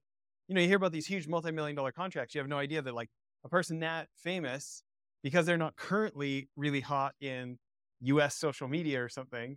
[0.49, 2.35] You know, you hear about these huge multi-million dollar contracts.
[2.35, 3.11] You have no idea that like
[3.45, 4.83] a person that famous
[5.25, 7.59] because they're not currently really hot in
[8.03, 9.57] US social media or something,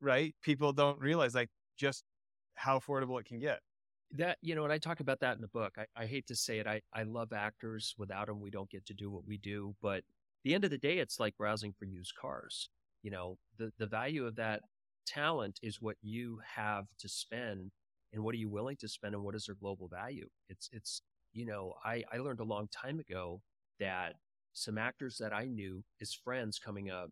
[0.00, 0.34] right?
[0.42, 2.04] People don't realize like just
[2.58, 3.60] how affordable it can get.
[4.12, 5.76] That, you know, and I talk about that in the book.
[5.78, 6.66] I, I hate to say it.
[6.66, 7.94] I, I love actors.
[7.98, 9.74] Without them, we don't get to do what we do.
[9.82, 10.02] But
[10.44, 12.70] the end of the day, it's like browsing for used cars.
[13.02, 14.62] You know, the, the value of that
[15.06, 17.70] talent is what you have to spend
[18.12, 20.28] and what are you willing to spend and what is their global value?
[20.48, 23.42] It's, it's, you know, I, I learned a long time ago
[23.78, 24.14] that
[24.54, 27.10] some actors that I knew as friends coming up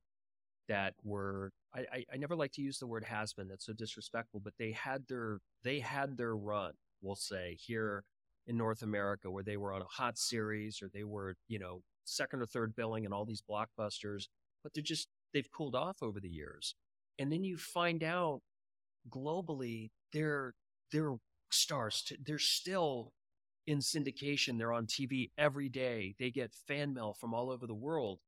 [0.68, 3.72] that were I, I, I never like to use the word has been that's so
[3.72, 8.04] disrespectful, but they had their they had their run, we'll say, here
[8.46, 11.82] in North America where they were on a hot series or they were, you know,
[12.04, 14.28] second or third billing and all these blockbusters,
[14.62, 16.74] but they're just they've cooled off over the years.
[17.18, 18.40] And then you find out
[19.10, 20.54] globally they're
[20.92, 21.16] they're
[21.50, 22.12] stars.
[22.24, 23.12] They're still
[23.66, 24.58] in syndication.
[24.58, 26.14] They're on TV every day.
[26.18, 28.20] They get fan mail from all over the world.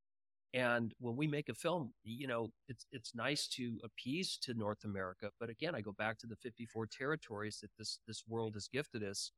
[0.54, 4.84] And when we make a film, you know, it's it's nice to appease to North
[4.84, 8.66] America, but again, I go back to the 54 territories that this this world has
[8.66, 9.32] gifted us,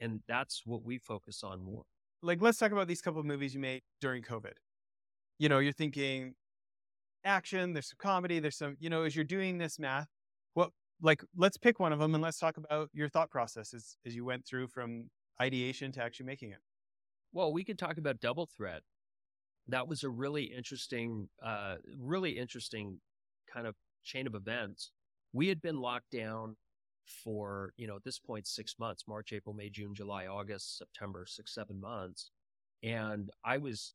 [0.00, 1.84] and that's what we focus on more.
[2.20, 4.54] Like, let's talk about these couple of movies you made during COVID.
[5.38, 6.34] You know, you're thinking
[7.24, 10.08] action, there's some comedy, there's some, you know, as you're doing this math,
[10.54, 10.70] what
[11.02, 14.14] like let's pick one of them and let's talk about your thought process as, as
[14.14, 16.58] you went through from ideation to actually making it.
[17.32, 18.82] Well, we could talk about Double Threat.
[19.68, 23.00] That was a really interesting, uh, really interesting
[23.52, 23.74] kind of
[24.04, 24.92] chain of events.
[25.32, 26.56] We had been locked down
[27.24, 31.24] for, you know, at this point, six months, March, April, May, June, July, August, September,
[31.26, 32.30] six, seven months.
[32.82, 33.94] And I was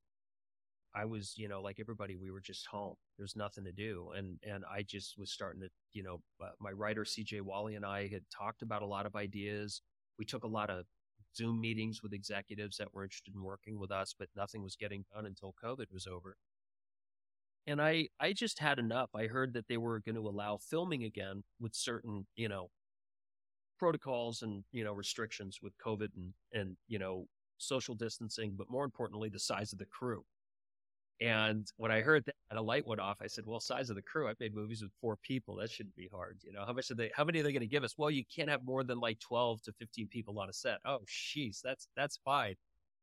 [0.95, 2.95] I was, you know, like everybody, we were just home.
[3.17, 6.71] There's nothing to do, and and I just was starting to, you know, uh, my
[6.71, 7.41] writer C.J.
[7.41, 9.81] Walley and I had talked about a lot of ideas.
[10.17, 10.85] We took a lot of
[11.35, 15.05] Zoom meetings with executives that were interested in working with us, but nothing was getting
[15.13, 16.37] done until COVID was over.
[17.67, 19.09] And I I just had enough.
[19.15, 22.69] I heard that they were going to allow filming again with certain, you know,
[23.77, 28.85] protocols and you know restrictions with COVID and and you know social distancing, but more
[28.85, 30.23] importantly, the size of the crew
[31.21, 34.01] and when I heard that a light went off, I said, "Well, size of the
[34.01, 34.27] crew.
[34.29, 35.55] I've made movies with four people.
[35.57, 36.39] That shouldn't be hard.
[36.43, 37.11] You know, how much are they?
[37.13, 37.95] How many are they going to give us?
[37.97, 40.79] Well, you can't have more than like twelve to fifteen people on a set.
[40.85, 42.55] Oh, jeez, that's that's fine.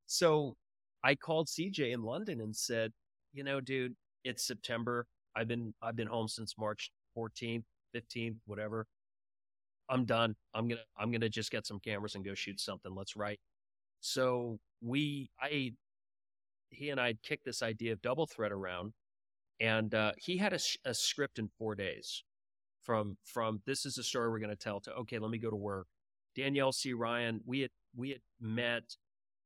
[0.06, 0.56] So
[1.04, 2.92] I called CJ in London and said,
[3.32, 5.06] you know, dude, it's September.
[5.36, 8.86] I've been I've been home since March 14th, 15th, whatever.
[9.88, 10.34] I'm done.
[10.54, 12.94] I'm gonna I'm gonna just get some cameras and go shoot something.
[12.94, 13.40] Let's write.
[14.00, 15.74] So we I
[16.76, 18.92] he and I kicked this idea of double threat around,
[19.60, 22.22] and uh, he had a, a, script in four days.
[22.82, 25.50] From from this is the story we're going to tell to okay, let me go
[25.50, 25.88] to work.
[26.36, 26.92] Danielle C.
[26.92, 28.84] Ryan, we had we had met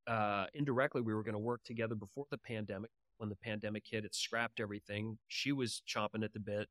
[0.06, 1.00] uh, indirectly.
[1.00, 2.90] We were going to work together before the pandemic.
[3.18, 5.18] When the pandemic hit, it scrapped everything.
[5.28, 6.68] She was chomping at the bit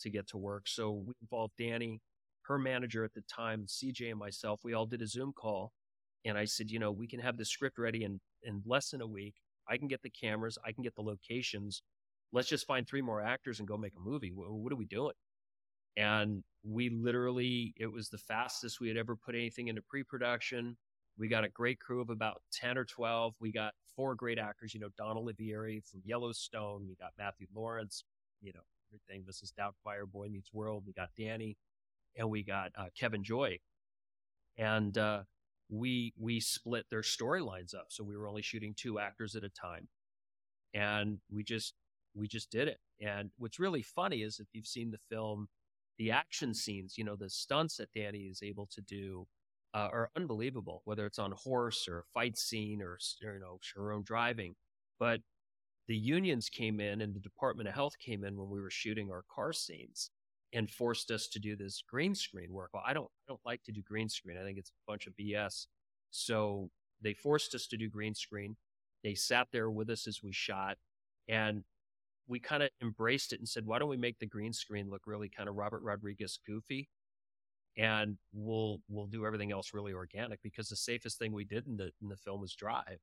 [0.00, 2.00] to get to work, so we involved Danny,
[2.42, 5.72] her manager at the time, CJ and myself, we all did a Zoom call.
[6.24, 9.00] And I said, you know, we can have the script ready in, in less than
[9.00, 9.34] a week.
[9.72, 11.82] I can get the cameras, I can get the locations.
[12.30, 14.32] Let's just find three more actors and go make a movie.
[14.34, 15.14] What, what are we doing?
[15.96, 20.76] And we literally, it was the fastest we had ever put anything into pre production.
[21.18, 23.34] We got a great crew of about 10 or 12.
[23.40, 26.86] We got four great actors, you know, Don Olivieri from Yellowstone.
[26.88, 28.04] We got Matthew Lawrence,
[28.42, 29.24] you know, everything.
[29.26, 29.52] This Mrs.
[29.58, 30.84] Doubtfire, Boy Meets World.
[30.86, 31.56] We got Danny
[32.16, 33.58] and we got uh, Kevin Joy.
[34.58, 35.22] And uh,
[35.72, 37.86] we we split their storylines up.
[37.88, 39.88] So we were only shooting two actors at a time.
[40.74, 41.74] And we just
[42.14, 42.78] we just did it.
[43.00, 45.48] And what's really funny is if you've seen the film,
[45.98, 49.26] the action scenes, you know, the stunts that Danny is able to do
[49.74, 53.92] uh, are unbelievable, whether it's on horse or a fight scene or, you know, her
[53.92, 54.54] own driving.
[55.00, 55.20] But
[55.88, 59.10] the unions came in and the Department of Health came in when we were shooting
[59.10, 60.10] our car scenes
[60.52, 62.70] and forced us to do this green screen work.
[62.74, 64.36] Well, I don't, I don't like to do green screen.
[64.36, 65.66] I think it's a bunch of BS.
[66.10, 68.56] So they forced us to do green screen.
[69.02, 70.76] They sat there with us as we shot
[71.28, 71.64] and
[72.28, 75.02] we kind of embraced it and said, why don't we make the green screen look
[75.06, 76.88] really kind of Robert Rodriguez goofy?
[77.76, 81.76] And we'll, we'll do everything else really organic because the safest thing we did in
[81.76, 83.00] the, in the film was drive.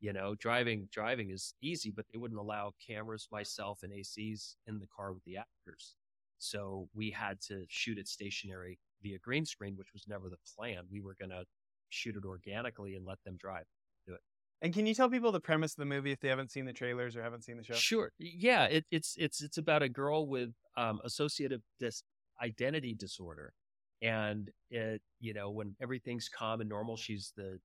[0.00, 4.78] You know, driving, driving is easy, but they wouldn't allow cameras, myself and ACs in
[4.78, 5.94] the car with the actors.
[6.40, 10.84] So we had to shoot it stationary via green screen, which was never the plan.
[10.90, 11.44] We were going to
[11.90, 13.64] shoot it organically and let them drive.
[14.06, 14.20] Do it.
[14.62, 16.72] And can you tell people the premise of the movie if they haven't seen the
[16.72, 17.74] trailers or haven't seen the show?
[17.74, 18.12] Sure.
[18.18, 22.02] Yeah, it, it's it's it's about a girl with um, associative dis-
[22.42, 23.54] identity disorder,
[24.02, 27.58] and it you know when everything's calm and normal, she's the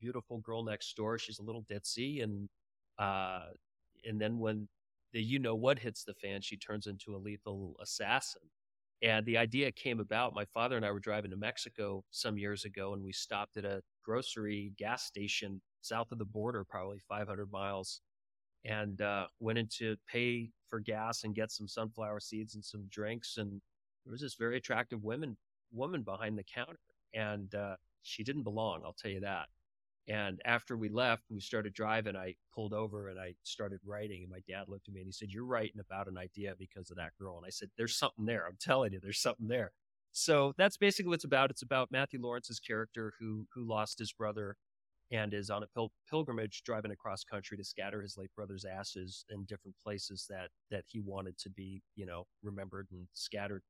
[0.00, 1.18] beautiful girl next door.
[1.18, 2.48] She's a little ditzy, and
[2.98, 3.46] uh,
[4.04, 4.68] and then when
[5.12, 8.42] the you know what hits the fan, she turns into a lethal assassin.
[9.02, 10.34] And the idea came about.
[10.34, 13.64] My father and I were driving to Mexico some years ago, and we stopped at
[13.64, 18.02] a grocery gas station south of the border, probably 500 miles,
[18.64, 22.86] and uh, went in to pay for gas and get some sunflower seeds and some
[22.90, 23.38] drinks.
[23.38, 23.60] And
[24.04, 25.36] there was this very attractive woman
[25.72, 26.80] woman behind the counter,
[27.14, 28.82] and uh, she didn't belong.
[28.84, 29.46] I'll tell you that.
[30.08, 32.16] And after we left, we started driving.
[32.16, 34.22] I pulled over and I started writing.
[34.22, 36.90] And my dad looked at me and he said, You're writing about an idea because
[36.90, 37.36] of that girl.
[37.36, 38.46] And I said, There's something there.
[38.46, 39.72] I'm telling you, there's something there.
[40.12, 41.50] So that's basically what it's about.
[41.50, 44.56] It's about Matthew Lawrence's character who who lost his brother
[45.12, 49.24] and is on a pil- pilgrimage driving across country to scatter his late brother's ashes
[49.30, 53.62] in different places that that he wanted to be, you know, remembered and scattered.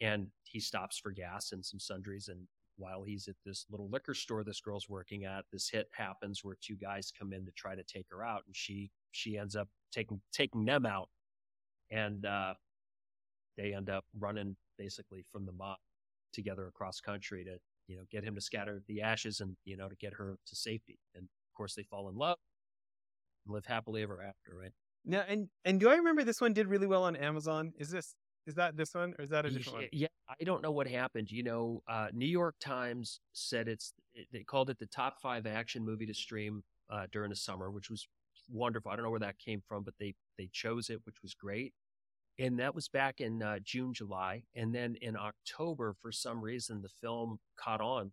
[0.00, 4.14] And he stops for gas and some sundries and while he's at this little liquor
[4.14, 7.74] store this girl's working at, this hit happens where two guys come in to try
[7.74, 11.08] to take her out, and she she ends up taking taking them out,
[11.90, 12.54] and uh,
[13.56, 15.78] they end up running basically from the mob
[16.32, 17.58] together across country to
[17.88, 20.56] you know get him to scatter the ashes and you know to get her to
[20.56, 20.98] safety.
[21.14, 22.38] And of course, they fall in love,
[23.46, 24.72] and live happily ever after, right?
[25.04, 27.72] Yeah, and and do I remember this one did really well on Amazon?
[27.78, 28.14] Is this
[28.46, 29.88] is that this one or is that a different one?
[29.92, 30.08] Yeah,
[30.40, 31.30] I don't know what happened.
[31.30, 33.92] You know, uh, New York Times said it's
[34.32, 37.90] they called it the top five action movie to stream uh, during the summer, which
[37.90, 38.06] was
[38.50, 38.90] wonderful.
[38.90, 41.72] I don't know where that came from, but they they chose it, which was great.
[42.38, 46.82] And that was back in uh, June, July, and then in October, for some reason,
[46.82, 48.12] the film caught on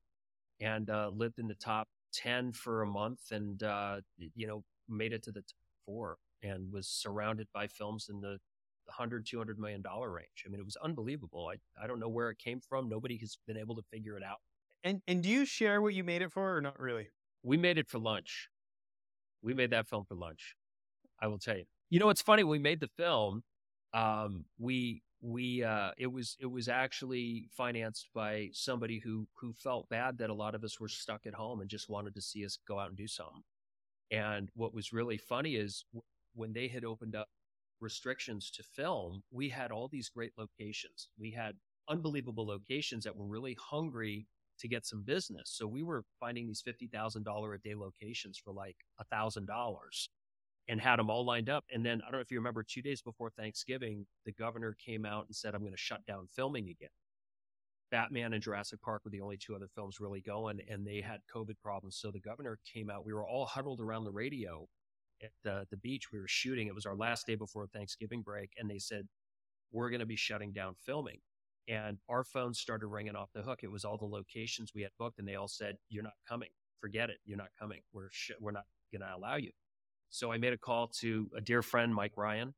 [0.61, 3.99] and uh, lived in the top ten for a month, and uh,
[4.35, 5.55] you know made it to the top
[5.85, 8.39] four, and was surrounded by films in the
[8.85, 10.43] 100 200 million dollar range.
[10.45, 11.51] I mean it was unbelievable.
[11.51, 12.89] I, I don't know where it came from.
[12.89, 14.37] Nobody has been able to figure it out.
[14.83, 17.07] And and do you share what you made it for or not really?
[17.43, 18.49] We made it for lunch.
[19.41, 20.55] We made that film for lunch
[21.21, 21.63] i will tell you.
[21.89, 23.43] You know it's funny we made the film
[23.93, 29.87] um, we we uh, it was it was actually financed by somebody who who felt
[29.89, 32.45] bad that a lot of us were stuck at home and just wanted to see
[32.45, 33.43] us go out and do something.
[34.11, 35.85] And what was really funny is
[36.33, 37.29] when they had opened up
[37.83, 41.09] restrictions to film, we had all these great locations.
[41.19, 41.55] We had
[41.89, 44.27] unbelievable locations that were really hungry
[44.59, 45.51] to get some business.
[45.53, 48.77] So we were finding these $50,000 a day locations for like
[49.13, 49.47] $1,000
[50.69, 51.65] and had them all lined up.
[51.71, 55.05] And then I don't know if you remember, two days before Thanksgiving, the governor came
[55.05, 56.89] out and said, I'm going to shut down filming again.
[57.91, 61.19] Batman and Jurassic Park were the only two other films really going, and they had
[61.35, 61.97] COVID problems.
[61.97, 63.05] So the governor came out.
[63.05, 64.67] We were all huddled around the radio
[65.23, 66.67] at the, the beach we were shooting.
[66.67, 68.51] It was our last day before Thanksgiving break.
[68.57, 69.07] And they said,
[69.71, 71.19] we're going to be shutting down filming.
[71.69, 73.61] And our phones started ringing off the hook.
[73.63, 75.19] It was all the locations we had booked.
[75.19, 76.49] And they all said, you're not coming.
[76.81, 77.17] Forget it.
[77.25, 77.81] You're not coming.
[77.93, 79.51] We're, sh- we're not going to allow you.
[80.09, 82.53] So I made a call to a dear friend, Mike Ryan,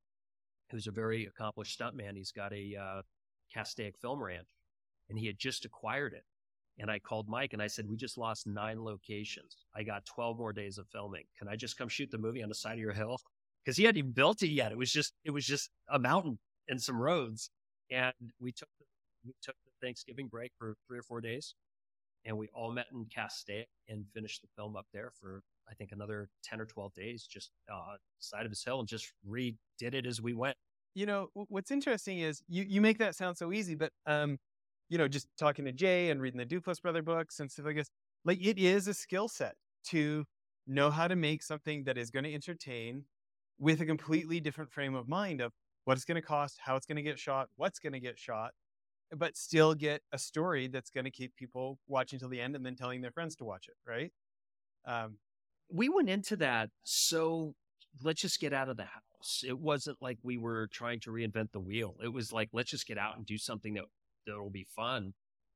[0.72, 2.16] who's a very accomplished stuntman.
[2.18, 3.02] He's got a uh,
[3.56, 4.48] Castaic film ranch.
[5.10, 6.24] and he had just acquired it.
[6.78, 9.56] And I called Mike and I said, we just lost nine locations.
[9.76, 11.24] I got 12 more days of filming.
[11.38, 13.18] Can I just come shoot the movie on the side of your hill?
[13.64, 14.72] Because he hadn't even built it yet.
[14.72, 17.50] It was just, it was just a mountain and some roads.
[17.90, 18.86] And we took, the,
[19.26, 21.56] we took the Thanksgiving break for three or four days
[22.26, 25.92] and we all met in Castaic and finished the film up there for, I think
[25.92, 30.06] another 10 or 12 days, just, uh, side of his hill and just redid it
[30.06, 30.58] as we went.
[30.96, 34.38] You know, what's interesting is you, you make that sound so easy, but, um,
[34.90, 37.76] you know, just talking to Jay and reading the Duplass brother books and stuff like
[37.76, 37.90] this,
[38.24, 39.56] like it is a skill set
[39.88, 40.26] to
[40.68, 43.04] know how to make something that is going to entertain
[43.60, 45.52] with a completely different frame of mind of
[45.86, 48.18] what it's going to cost, how it's going to get shot, what's going to get
[48.18, 48.52] shot,
[49.16, 52.66] but still get a story that's going to keep people watching till the end and
[52.66, 54.12] then telling their friends to watch it, right?
[54.86, 55.18] Um,
[55.72, 57.54] we went into that so
[58.04, 59.44] let's just get out of the house.
[59.48, 61.96] It wasn't like we were trying to reinvent the wheel.
[62.04, 63.86] It was like let's just get out and do something that
[64.26, 65.14] that'll be fun.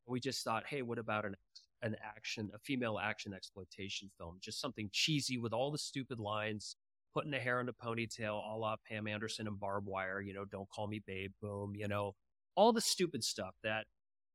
[0.08, 1.36] We just thought, hey, what about an
[1.82, 6.76] an action, a female action exploitation film, just something cheesy with all the stupid lines,
[7.14, 10.46] putting the hair in a ponytail, a la Pam Anderson and Barb Wire, you know,
[10.46, 12.16] don't call me babe, boom, you know,
[12.56, 13.86] all the stupid stuff that,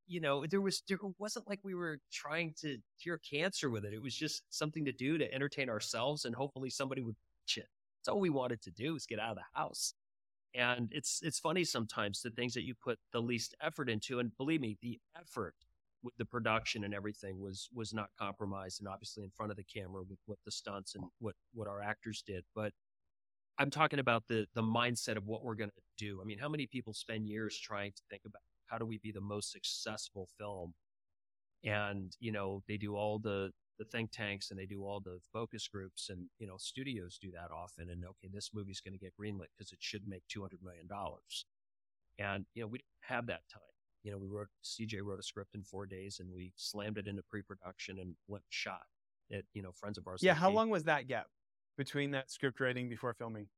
[0.06, 3.92] you know, there was, there wasn't like we were trying to cure cancer with it.
[3.92, 7.68] It was just something to do to entertain ourselves and hopefully somebody would watch it.
[8.00, 9.94] That's all we wanted to do is get out of the house.
[10.54, 14.36] And it's it's funny sometimes the things that you put the least effort into, and
[14.36, 15.54] believe me, the effort
[16.02, 19.64] with the production and everything was was not compromised, and obviously in front of the
[19.64, 22.44] camera with what the stunts and what what our actors did.
[22.54, 22.72] But
[23.58, 26.20] I'm talking about the the mindset of what we're going to do.
[26.22, 29.12] I mean, how many people spend years trying to think about how do we be
[29.12, 30.74] the most successful film?
[31.64, 35.18] And you know, they do all the the think tanks and they do all the
[35.32, 38.98] focus groups and you know studios do that often and okay this movie's going to
[38.98, 41.46] get greenlit because it should make 200 million dollars.
[42.18, 43.62] And you know we didn't have that time.
[44.02, 47.06] You know we wrote cj wrote a script in four days and we slammed it
[47.06, 48.82] into pre-production and went shot
[49.30, 51.26] it you know friends of ours yeah how long was that gap
[51.78, 53.48] between that script writing before filming?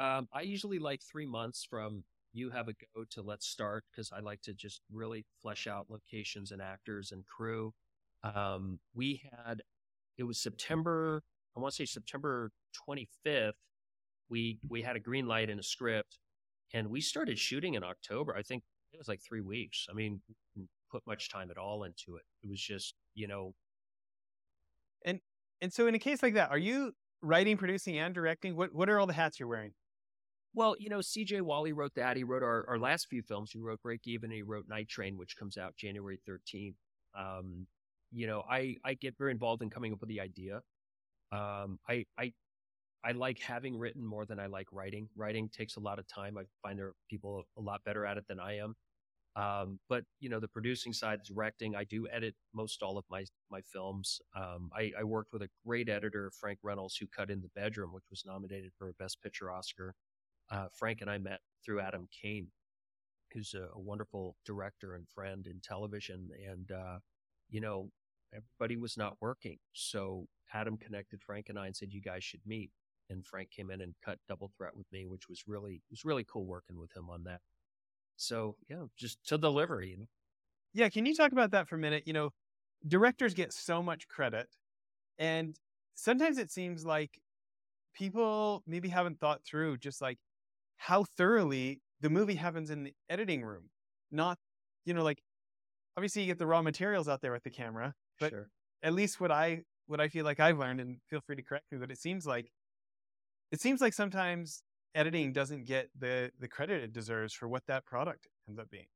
[0.00, 2.02] Um, i usually like three months from
[2.32, 5.86] you have a go to let's start because i like to just really flesh out
[5.88, 7.72] locations and actors and crew
[8.24, 9.62] um, we had,
[10.16, 11.22] it was September,
[11.56, 12.50] I want to say September
[12.88, 13.52] 25th.
[14.30, 16.18] We, we had a green light in a script
[16.72, 18.34] and we started shooting in October.
[18.36, 18.62] I think
[18.92, 19.86] it was like three weeks.
[19.90, 20.20] I mean,
[20.90, 22.22] put much time at all into it.
[22.42, 23.54] It was just, you know.
[25.04, 25.20] And,
[25.60, 28.56] and so in a case like that, are you writing, producing, and directing?
[28.56, 29.72] What, what are all the hats you're wearing?
[30.54, 32.16] Well, you know, CJ Walley wrote that.
[32.16, 33.50] He wrote our, our last few films.
[33.50, 34.30] He wrote Break Even.
[34.30, 36.74] he wrote Night Train, which comes out January 13th.
[37.18, 37.66] Um,
[38.14, 40.60] you know, I, I get very involved in coming up with the idea.
[41.32, 42.32] Um, I, I,
[43.04, 45.08] I like having written more than I like writing.
[45.16, 46.38] Writing takes a lot of time.
[46.38, 48.74] I find there are people a lot better at it than I am.
[49.36, 53.24] Um, but you know, the producing side, directing, I do edit most all of my
[53.50, 54.20] my films.
[54.36, 57.92] Um, I, I, worked with a great editor, Frank Reynolds, who cut in the bedroom,
[57.92, 59.92] which was nominated for a Best Picture Oscar.
[60.52, 62.46] Uh, Frank and I met through Adam Kane,
[63.32, 66.98] who's a, a wonderful director and friend in television, and uh,
[67.50, 67.90] you know,
[68.34, 69.58] everybody was not working.
[69.72, 72.70] So Adam connected Frank and I and said, you guys should meet.
[73.10, 76.24] And Frank came in and cut double threat with me, which was really, was really
[76.24, 77.40] cool working with him on that.
[78.16, 80.06] So yeah, just to deliver, you know.
[80.72, 80.88] Yeah.
[80.88, 82.04] Can you talk about that for a minute?
[82.06, 82.30] You know,
[82.86, 84.48] directors get so much credit
[85.18, 85.56] and
[85.94, 87.20] sometimes it seems like
[87.94, 90.18] people maybe haven't thought through just like
[90.76, 93.70] how thoroughly the movie happens in the editing room.
[94.10, 94.38] Not,
[94.84, 95.22] you know, like
[95.96, 98.48] obviously you get the raw materials out there with the camera, but sure.
[98.82, 101.66] at least what I what I feel like I've learned, and feel free to correct
[101.70, 102.50] me, but it seems like
[103.52, 104.62] it seems like sometimes
[104.94, 108.86] editing doesn't get the the credit it deserves for what that product ends up being.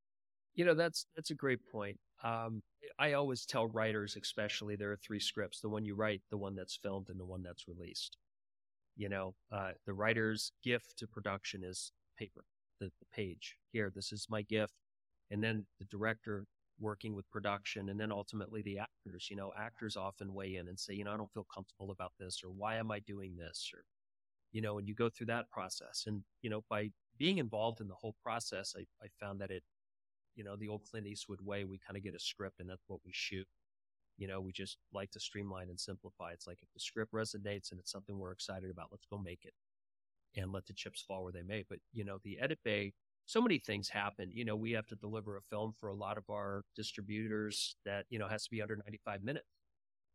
[0.54, 1.98] You know, that's that's a great point.
[2.24, 2.62] Um,
[2.98, 6.54] I always tell writers, especially, there are three scripts: the one you write, the one
[6.54, 8.16] that's filmed, and the one that's released.
[8.96, 12.44] You know, uh, the writer's gift to production is paper,
[12.80, 13.56] the, the page.
[13.72, 14.74] Here, this is my gift,
[15.30, 16.46] and then the director
[16.80, 20.78] working with production and then ultimately the actors you know actors often weigh in and
[20.78, 23.70] say you know i don't feel comfortable about this or why am i doing this?
[23.74, 23.82] or
[24.52, 26.04] you know and you go through that process.
[26.06, 29.62] And you know by being involved in the whole process i, I found that it
[30.36, 32.84] you know the old clint eastwood way we kind of get a script and that's
[32.86, 33.46] what we shoot.
[34.16, 36.32] You know we just like to streamline and simplify.
[36.32, 39.44] It's like if the script resonates and it's something we're excited about let's go make
[39.44, 39.54] it
[40.36, 41.64] and let the chips fall where they may.
[41.68, 42.92] But you know the edit bay
[43.28, 44.30] so many things happen.
[44.32, 48.06] You know, we have to deliver a film for a lot of our distributors that,
[48.10, 49.46] you know, has to be under 95 minutes.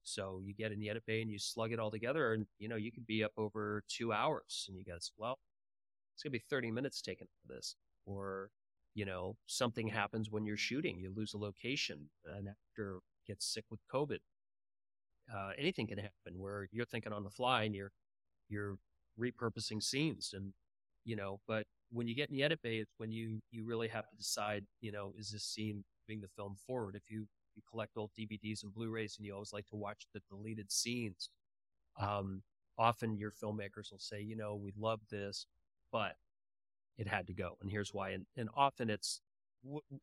[0.04, 2.68] So you get in the edit bay and you slug it all together and, you
[2.70, 5.40] know, you could be up over two hours and you guys, well,
[6.16, 7.76] it's going to be 30 minutes taken for this.
[8.06, 8.50] Or,
[8.96, 13.66] You know, something happens when you're shooting, you lose a location, an actor gets sick
[13.72, 14.20] with COVID.
[15.34, 17.92] Uh, anything can happen where you're thinking on the fly and you're
[18.50, 18.78] you're
[19.20, 20.54] repurposing scenes and
[21.06, 23.88] you know but when you get in the edit bay it's when you you really
[23.88, 26.96] have to decide you know is this scene moving the film forward?
[26.96, 30.22] If you you collect old dvds and blu-rays and you always like to watch the
[30.30, 31.30] deleted scenes
[32.00, 32.42] um,
[32.78, 35.46] often your filmmakers will say you know we love this
[35.92, 36.16] but
[36.98, 38.12] it had to go and here's why.
[38.12, 39.22] And, and often it's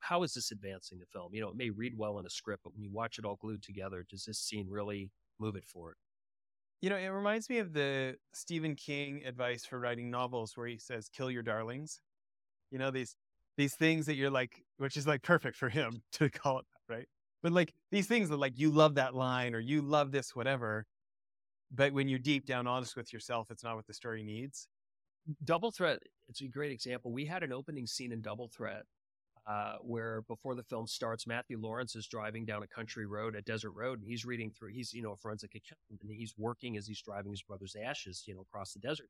[0.00, 1.34] how is this advancing the film?
[1.34, 3.36] You know it may read well in a script but when you watch it all
[3.40, 5.96] glued together does this scene really move it forward
[6.80, 10.78] you know, it reminds me of the Stephen King advice for writing novels where he
[10.78, 12.00] says, kill your darlings.
[12.70, 13.16] You know, these
[13.56, 16.94] these things that you're like, which is like perfect for him to call it that,
[16.94, 17.08] right?
[17.42, 20.86] But like these things that like you love that line or you love this, whatever.
[21.72, 24.68] But when you're deep down honest with yourself, it's not what the story needs.
[25.44, 27.12] Double Threat, it's a great example.
[27.12, 28.84] We had an opening scene in Double Threat
[29.46, 33.42] uh, where before the film starts, Matthew Lawrence is driving down a country road, a
[33.42, 34.70] desert road, and he's reading through.
[34.72, 38.24] He's you know a forensic accountant, and he's working as he's driving his brother's ashes,
[38.26, 39.08] you know, across the desert.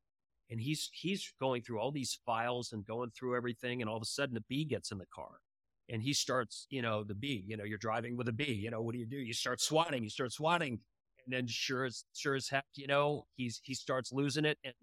[0.50, 4.02] And he's he's going through all these files and going through everything, and all of
[4.02, 5.40] a sudden a bee gets in the car,
[5.88, 7.44] and he starts, you know, the bee.
[7.46, 8.52] You know, you're driving with a bee.
[8.52, 9.16] You know, what do you do?
[9.18, 10.04] You start swatting.
[10.04, 10.80] You start swatting,
[11.26, 14.74] and then sure as sure as heck, you know, he's he starts losing it, and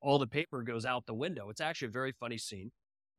[0.00, 1.50] all the paper goes out the window.
[1.50, 2.70] It's actually a very funny scene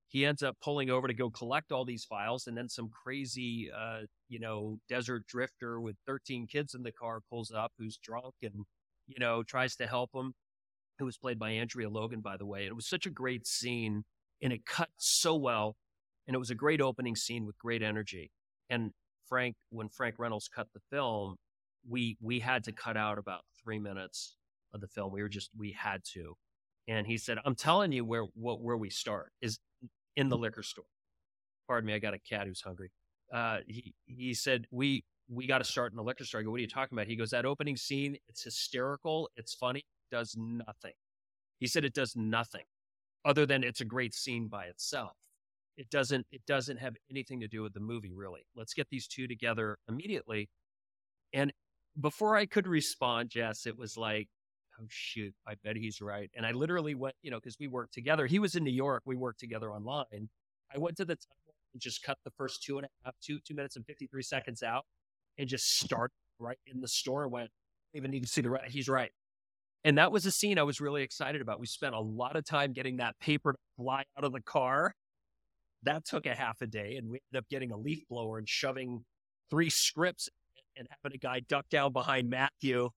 [0.08, 3.70] he ends up pulling over to go collect all these files and then some crazy
[3.76, 8.34] uh, you know desert drifter with 13 kids in the car pulls up who's drunk
[8.42, 8.66] and
[9.08, 10.34] you know tries to help him
[11.00, 12.66] who was played by andrea logan by the way.
[12.66, 14.04] It was such a great scene
[14.42, 15.76] and it cut so well
[16.28, 18.32] and it was a great opening scene with great energy.
[18.70, 18.92] And
[19.28, 21.36] frank when frank reynolds cut the film
[21.88, 24.38] we we had to cut out about three minutes
[24.74, 25.12] of the film.
[25.12, 26.36] We were just we had to.
[26.88, 29.60] And he said i'm telling you where what where we start is
[30.16, 30.86] in the liquor store.
[31.68, 32.92] Pardon me, I got a cat who's hungry.
[33.34, 36.42] Uh, he he said we we got to start in the liquor store.
[36.42, 37.08] I go, what are you talking about?
[37.08, 40.94] He goes, that opening scene, it's hysterical, it's funny, does nothing.
[41.60, 42.66] He said it does nothing
[43.24, 45.18] other than it's a great scene by itself.
[45.78, 48.42] It doesn't it doesn't have anything to do with the movie really.
[48.56, 50.50] Let's get these two together immediately.
[51.34, 51.52] And
[52.00, 54.30] before I could respond, Jess, it was like
[54.80, 56.30] oh shoot, I bet he's right.
[56.36, 58.26] And I literally went, you know, because we worked together.
[58.26, 59.04] He was in New York.
[59.06, 60.30] We worked together online.
[60.74, 63.40] I went to the timeline and just cut the first two and a half, two,
[63.46, 64.86] two minutes and 53 seconds out
[65.38, 67.50] and just started right in the store and went,
[67.94, 68.70] even need to see the right.
[68.70, 69.12] He's right.
[69.84, 71.60] And that was a scene I was really excited about.
[71.60, 74.96] We spent a lot of time getting that paper to fly out of the car.
[75.84, 78.50] That took a half a day, and we ended up getting a leaf blower and
[78.50, 79.06] shoving
[79.52, 80.28] three scripts
[80.76, 82.90] and having a guy duck down behind Matthew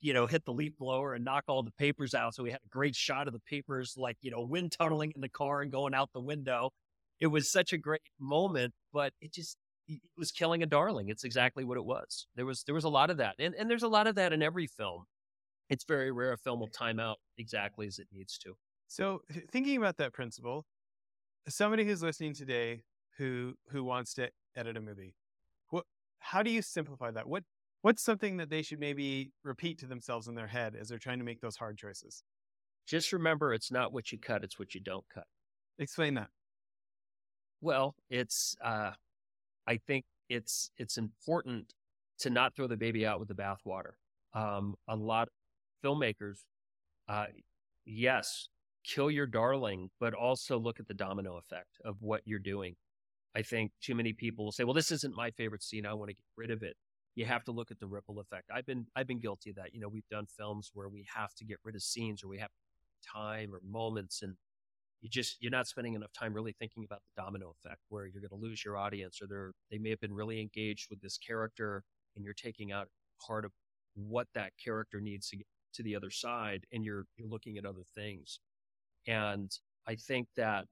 [0.00, 2.34] you know, hit the leaf blower and knock all the papers out.
[2.34, 5.20] So we had a great shot of the papers, like, you know, wind tunneling in
[5.20, 6.70] the car and going out the window.
[7.20, 9.56] It was such a great moment, but it just,
[9.88, 11.08] it was killing a darling.
[11.08, 12.26] It's exactly what it was.
[12.36, 13.34] There was, there was a lot of that.
[13.38, 15.04] And, and there's a lot of that in every film.
[15.68, 18.54] It's very rare a film will time out exactly as it needs to.
[18.86, 20.64] So thinking about that principle,
[21.48, 22.82] somebody who's listening today
[23.18, 25.14] who, who wants to edit a movie,
[25.70, 25.84] what,
[26.20, 27.28] how do you simplify that?
[27.28, 27.42] What,
[27.82, 31.18] what's something that they should maybe repeat to themselves in their head as they're trying
[31.18, 32.22] to make those hard choices?
[32.86, 35.26] Just remember it's not what you cut, it's what you don't cut.
[35.78, 36.28] Explain that.
[37.60, 38.92] Well, it's uh
[39.66, 41.74] I think it's it's important
[42.20, 43.92] to not throw the baby out with the bathwater.
[44.34, 45.34] Um a lot of
[45.84, 46.40] filmmakers
[47.08, 47.26] uh
[47.86, 48.48] yes,
[48.84, 52.76] kill your darling, but also look at the domino effect of what you're doing.
[53.36, 55.86] I think too many people will say, "Well, this isn't my favorite scene.
[55.86, 56.76] I want to get rid of it."
[57.18, 58.48] You have to look at the ripple effect.
[58.54, 59.74] I've been I've been guilty of that.
[59.74, 62.38] You know, we've done films where we have to get rid of scenes or we
[62.38, 62.50] have
[63.12, 64.36] time or moments and
[65.00, 68.20] you just you're not spending enough time really thinking about the domino effect where you're
[68.20, 71.18] going to lose your audience or they're they may have been really engaged with this
[71.18, 71.82] character
[72.14, 72.88] and you're taking out
[73.24, 73.52] part of
[73.94, 77.64] what that character needs to get to the other side and you're you're looking at
[77.66, 78.38] other things.
[79.08, 79.50] And
[79.88, 80.66] I think that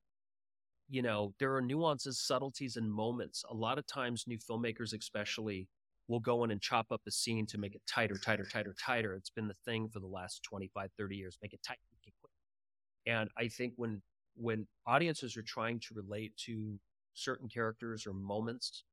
[0.88, 3.44] you know, there are nuances, subtleties, and moments.
[3.51, 5.68] A lot of times, new filmmakers, especially,
[6.09, 9.15] we'll go in and chop up a scene to make it tighter, tighter, tighter, tighter.
[9.15, 11.39] It's been the thing for the last 25, 30 years.
[11.43, 12.33] Make it tight, make it quick.
[13.07, 14.03] And I think when
[14.39, 16.79] when audiences are trying to relate to
[17.15, 18.85] certain characters or moments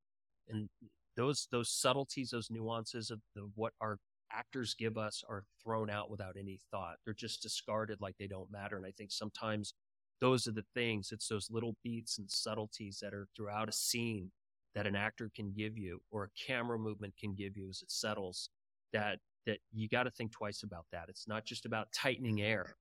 [0.47, 0.69] and
[1.15, 3.97] those those subtleties, those nuances of the, what our
[4.31, 6.95] actors give us are thrown out without any thought.
[7.05, 8.77] They're just discarded like they don't matter.
[8.77, 9.73] And I think sometimes
[10.21, 11.11] those are the things.
[11.11, 14.31] It's those little beats and subtleties that are throughout a scene
[14.75, 17.91] that an actor can give you or a camera movement can give you as it
[17.91, 18.49] settles
[18.91, 22.75] that that you got to think twice about that it's not just about tightening air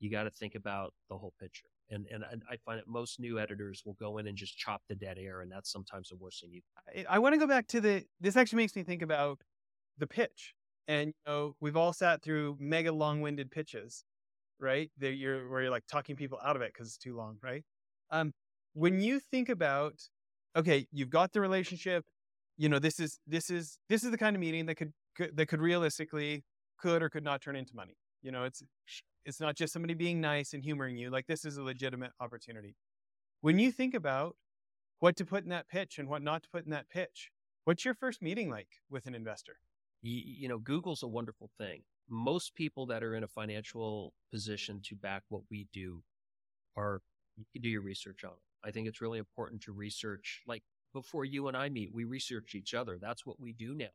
[0.00, 3.38] you got to think about the whole picture And, and I find that most new
[3.38, 6.40] editors will go in and just chop the dead air, and that's sometimes the worst
[6.40, 6.62] thing you.
[6.88, 8.04] I, I want to go back to the.
[8.20, 9.42] This actually makes me think about
[9.98, 10.54] the pitch,
[10.88, 14.04] and you know we've all sat through mega long-winded pitches,
[14.58, 14.90] right?
[14.98, 17.64] That you're where you're like talking people out of it because it's too long, right?
[18.10, 18.32] Um,
[18.72, 20.00] when you think about,
[20.56, 22.04] okay, you've got the relationship,
[22.56, 25.36] you know this is this is this is the kind of meeting that could, could
[25.36, 26.44] that could realistically
[26.78, 27.96] could or could not turn into money.
[28.22, 28.62] You know, it's
[29.24, 31.10] it's not just somebody being nice and humoring you.
[31.10, 32.76] Like this is a legitimate opportunity.
[33.40, 34.36] When you think about
[34.98, 37.30] what to put in that pitch and what not to put in that pitch,
[37.64, 39.56] what's your first meeting like with an investor?
[40.02, 41.82] You, you know, Google's a wonderful thing.
[42.08, 46.02] Most people that are in a financial position to back what we do
[46.76, 47.00] are
[47.36, 48.49] you can do your research on it.
[48.64, 52.54] I think it's really important to research like before you and I meet, we research
[52.54, 52.98] each other.
[53.00, 53.86] That's what we do now.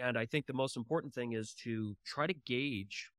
[0.00, 3.10] And I think the most important thing is to try to gauge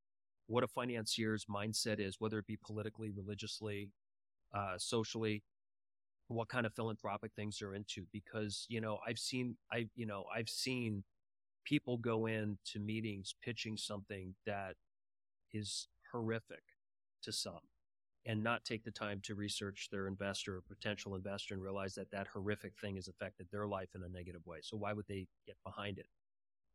[0.48, 3.90] what a financier's mindset is, whether it be politically, religiously,
[4.54, 5.44] uh, socially,
[6.28, 8.06] what kind of philanthropic things they're into.
[8.12, 11.04] Because you know, I've seen, I you know, I've seen
[11.66, 14.76] people go into meetings pitching something that
[15.54, 16.64] is horrific
[17.24, 17.60] to some,
[18.26, 22.10] and not take the time to research their investor or potential investor and realize that
[22.12, 24.60] that horrific thing has affected their life in a negative way.
[24.62, 26.08] So why would they get behind it?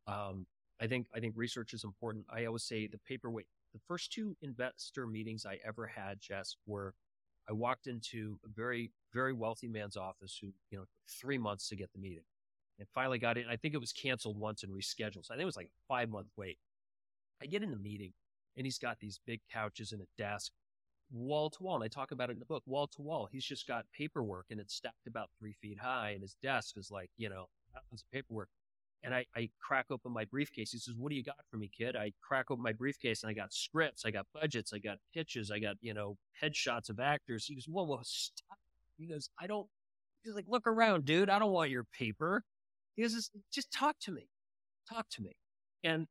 [0.07, 0.45] Um,
[0.81, 2.25] I think I think research is important.
[2.29, 3.47] I always say the paperweight.
[3.73, 6.93] The first two investor meetings I ever had, Jess, were
[7.49, 10.85] I walked into a very very wealthy man's office who you know
[11.19, 12.23] three months to get the meeting,
[12.77, 13.47] and finally got in.
[13.49, 15.25] I think it was canceled once and rescheduled.
[15.25, 16.59] So I think it was like five month wait.
[17.41, 18.13] I get in the meeting,
[18.55, 20.51] and he's got these big couches and a desk,
[21.11, 21.75] wall to wall.
[21.75, 23.27] And I talk about it in the book, wall to wall.
[23.31, 26.91] He's just got paperwork, and it's stacked about three feet high, and his desk is
[26.91, 28.49] like you know tons of paperwork.
[29.03, 30.71] And I, I crack open my briefcase.
[30.71, 31.95] He says, What do you got for me, kid?
[31.95, 35.51] I crack open my briefcase and I got scripts, I got budgets, I got pitches,
[35.51, 37.45] I got, you know, headshots of actors.
[37.45, 38.57] He goes, Whoa, whoa, stop.
[38.97, 39.67] He goes, I don't,
[40.23, 41.29] he's like, Look around, dude.
[41.29, 42.43] I don't want your paper.
[42.95, 44.27] He goes, Just talk to me.
[44.89, 45.31] Talk to me.
[45.83, 46.07] And,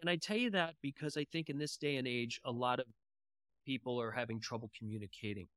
[0.00, 2.80] and I tell you that because I think in this day and age, a lot
[2.80, 2.86] of
[3.64, 5.48] people are having trouble communicating.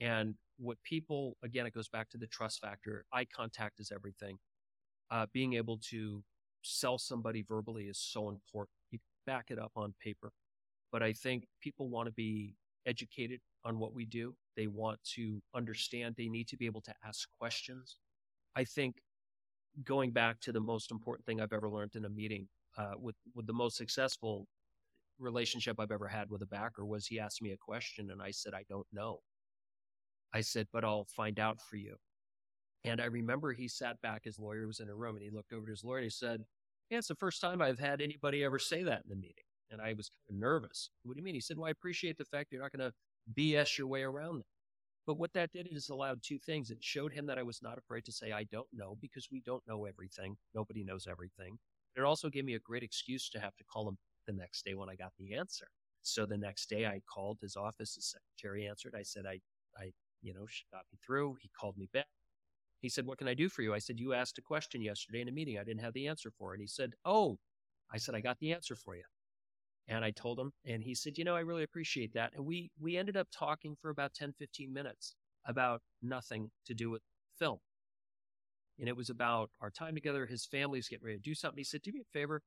[0.00, 3.04] And what people, again, it goes back to the trust factor.
[3.12, 4.38] Eye contact is everything
[5.10, 6.22] uh, being able to
[6.62, 8.70] sell somebody verbally is so important.
[8.90, 10.32] You back it up on paper.
[10.92, 12.54] But I think people want to be
[12.86, 14.34] educated on what we do.
[14.56, 16.14] They want to understand.
[16.16, 17.96] They need to be able to ask questions.
[18.56, 18.96] I think
[19.84, 22.46] going back to the most important thing I've ever learned in a meeting
[22.78, 24.46] uh, with with the most successful
[25.18, 28.30] relationship I've ever had with a backer was he asked me a question and I
[28.30, 29.20] said I don't know.
[30.34, 31.96] I said, but I'll find out for you.
[32.84, 35.52] And I remember he sat back, his lawyer was in a room, and he looked
[35.52, 36.44] over to his lawyer and he said,
[36.90, 39.44] Yeah, it's the first time I've had anybody ever say that in the meeting.
[39.70, 40.90] And I was kind of nervous.
[41.04, 41.34] What do you mean?
[41.34, 42.94] He said, Well, I appreciate the fact you're not going to
[43.40, 44.46] BS your way around that.
[45.06, 46.70] But what that did is allowed two things.
[46.70, 49.40] It showed him that I was not afraid to say, I don't know, because we
[49.44, 50.36] don't know everything.
[50.54, 51.58] Nobody knows everything.
[51.96, 54.74] It also gave me a great excuse to have to call him the next day
[54.74, 55.66] when I got the answer.
[56.02, 57.94] So the next day I called his office.
[57.94, 58.94] His secretary answered.
[58.96, 59.40] I said, I,
[59.80, 59.90] I,
[60.22, 61.36] you know, she got me through.
[61.40, 62.06] He called me back.
[62.80, 63.72] He said, What can I do for you?
[63.72, 65.58] I said, You asked a question yesterday in a meeting.
[65.58, 66.60] I didn't have the answer for it.
[66.60, 67.38] He said, Oh,
[67.92, 69.04] I said, I got the answer for you.
[69.88, 72.32] And I told him, and he said, You know, I really appreciate that.
[72.34, 75.14] And we, we ended up talking for about 10, 15 minutes
[75.46, 77.02] about nothing to do with
[77.38, 77.58] film.
[78.78, 80.26] And it was about our time together.
[80.26, 81.58] His family's getting ready to do something.
[81.58, 82.42] He said, Do me a favor.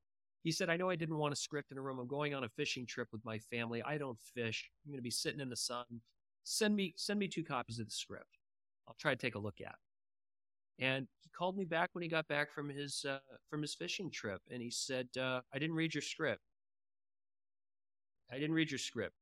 [0.48, 2.00] He said, I know I didn't want a script in a room.
[2.00, 3.84] I'm going on a fishing trip with my family.
[3.84, 4.72] I don't fish.
[4.86, 5.84] I'm going to be sitting in the sun.
[6.46, 8.40] Send me, send me two copies of the script.
[8.88, 9.76] I'll try to take a look at.
[10.80, 13.18] And he called me back when he got back from his uh,
[13.50, 16.44] from his fishing trip, and he said, uh, "I didn't read your script.
[18.32, 19.16] I didn't read your script.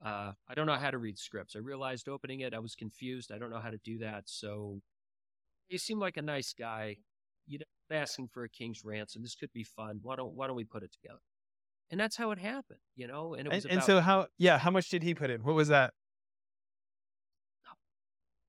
[0.00, 1.56] Uh, I don't know how to read scripts.
[1.56, 3.32] I realized opening it, I was confused.
[3.32, 4.24] I don't know how to do that.
[4.26, 4.80] So
[5.68, 6.98] you seem like a nice guy.
[7.48, 7.62] You're
[7.92, 9.22] asking for a king's ransom.
[9.22, 10.00] This could be fun.
[10.02, 11.20] Why don't Why don't we put it together?"
[11.90, 13.34] And that's how it happened, you know.
[13.34, 14.26] And it was and, about, and so how?
[14.38, 15.42] Yeah, how much did he put in?
[15.42, 15.92] What was that?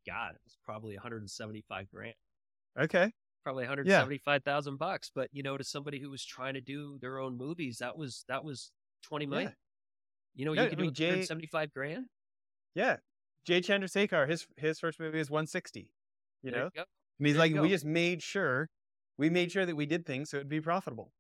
[0.08, 2.14] God, it was probably 175 grand.
[2.80, 3.12] Okay.
[3.44, 4.78] Probably 175,000 yeah.
[4.78, 5.12] bucks.
[5.14, 8.26] But you know, to somebody who was trying to do their own movies, that was
[8.28, 8.72] that was
[9.04, 9.50] 20 million.
[9.50, 9.56] Yeah.
[10.34, 12.06] You know, you could I mean, do 175 grand.
[12.76, 12.98] Yeah.
[13.46, 15.90] Jay Chandrasekhar, his his first movie is 160.
[16.44, 16.70] You there know?
[16.76, 16.84] You
[17.20, 18.70] and he's there like, we just made sure
[19.22, 21.12] we made sure that we did things so it'd be profitable.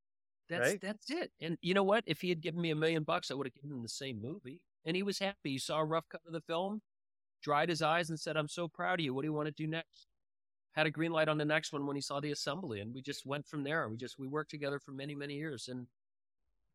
[0.50, 0.82] That's right?
[0.82, 1.32] that's it.
[1.40, 2.04] And you know what?
[2.08, 4.20] If he had given me a million bucks, I would have given him the same
[4.20, 4.60] movie.
[4.86, 5.52] And he was happy.
[5.52, 6.82] He saw a rough cut of the film
[7.44, 9.14] dried his eyes and said, I'm so proud of you.
[9.14, 10.08] What do you want to do next?
[10.74, 12.80] Had a green light on the next one when he saw the assembly.
[12.80, 13.88] And we just went from there.
[13.88, 15.68] We just, we worked together for many, many years.
[15.68, 15.86] And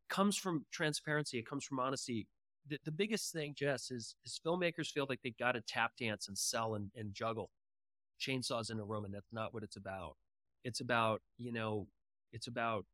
[0.09, 1.39] comes from transparency.
[1.39, 2.25] It comes from honesty.
[2.69, 6.29] the, the biggest thing, Jess, is is filmmakers feel like they got to tap dance
[6.29, 7.49] and sell and, and juggle
[8.19, 10.15] chainsaws in a room, and that's not what it's about.
[10.63, 11.87] It's about you know,
[12.33, 12.85] it's about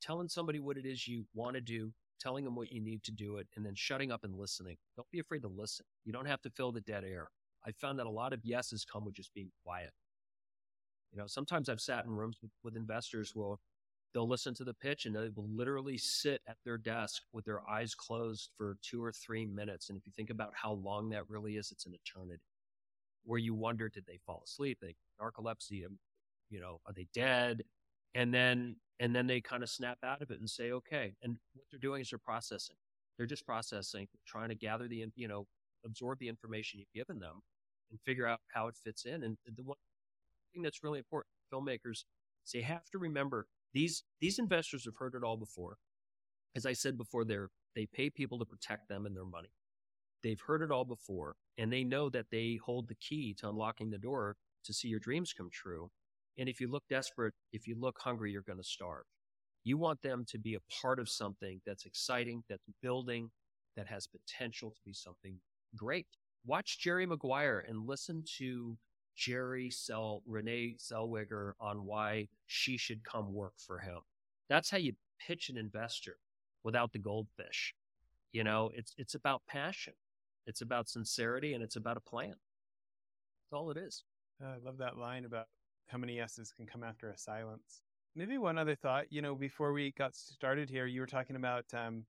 [0.00, 3.12] telling somebody what it is you want to do, telling them what you need to
[3.12, 4.76] do it, and then shutting up and listening.
[4.96, 5.86] Don't be afraid to listen.
[6.04, 7.28] You don't have to fill the dead air.
[7.66, 9.90] I found that a lot of yeses come with just being quiet.
[11.12, 13.56] You know, sometimes I've sat in rooms with, with investors where
[14.12, 17.68] they'll listen to the pitch and they will literally sit at their desk with their
[17.68, 19.88] eyes closed for two or three minutes.
[19.88, 22.42] And if you think about how long that really is, it's an eternity.
[23.24, 24.78] Where you wonder, did they fall asleep?
[24.80, 25.98] They narcolepsy, um,
[26.50, 27.62] you know, are they dead?
[28.14, 31.14] And then and then they kind of snap out of it and say, okay.
[31.22, 32.76] And what they're doing is they're processing.
[33.16, 35.46] They're just processing, trying to gather the, you know,
[35.84, 37.42] absorb the information you've given them
[37.90, 39.22] and figure out how it fits in.
[39.22, 39.76] And the one
[40.52, 42.04] thing that's really important, filmmakers,
[42.44, 45.76] is they have to remember these these investors have heard it all before.
[46.54, 49.50] As I said before, they're they pay people to protect them and their money.
[50.22, 53.90] They've heard it all before, and they know that they hold the key to unlocking
[53.90, 55.90] the door to see your dreams come true.
[56.38, 59.04] And if you look desperate, if you look hungry, you're going to starve.
[59.64, 63.30] You want them to be a part of something that's exciting, that's building,
[63.76, 65.38] that has potential to be something
[65.76, 66.06] great.
[66.46, 68.76] Watch Jerry Maguire and listen to
[69.16, 73.98] Jerry sell Renee Zellweger on why she should come work for him.
[74.48, 74.92] That's how you
[75.26, 76.18] pitch an investor
[76.62, 77.74] without the goldfish.
[78.32, 79.94] You know, it's it's about passion.
[80.46, 82.28] It's about sincerity and it's about a plan.
[82.28, 84.04] That's all it is.
[84.40, 85.46] I love that line about
[85.88, 87.82] how many yeses can come after a silence.
[88.14, 91.66] Maybe one other thought, you know, before we got started here, you were talking about,
[91.74, 92.06] um,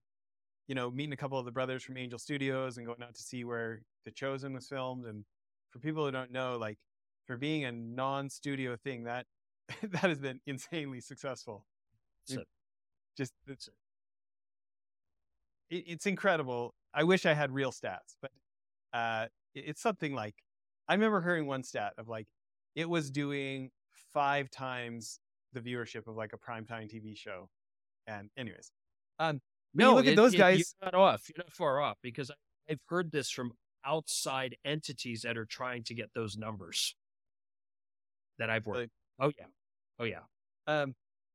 [0.68, 3.22] you know, meeting a couple of the brothers from Angel Studios and going out to
[3.22, 5.06] see where The Chosen was filmed.
[5.06, 5.24] And
[5.70, 6.78] for people who don't know, like
[7.26, 9.26] for being a non-studio thing, that
[9.82, 11.66] that has been insanely successful.
[12.24, 12.44] So,
[13.16, 13.68] Just it's,
[15.70, 16.74] it, it's incredible.
[16.94, 18.30] I wish I had real stats, but
[18.92, 20.36] uh, it- it's something like
[20.88, 22.28] I remember hearing one stat of like
[22.78, 23.70] it was doing
[24.14, 25.18] five times
[25.52, 27.48] the viewership of like a primetime TV show.
[28.06, 28.70] And anyways,
[29.18, 29.40] um,
[29.74, 31.28] But you look at those it- guys- You're not off.
[31.28, 32.30] You're not far off because
[32.70, 33.52] I've heard this from
[33.84, 36.94] outside entities that are trying to get those numbers
[38.38, 38.76] that I've worked.
[38.78, 38.90] Really?
[39.18, 39.46] Oh yeah,
[39.98, 40.20] oh yeah.
[40.68, 40.94] Um,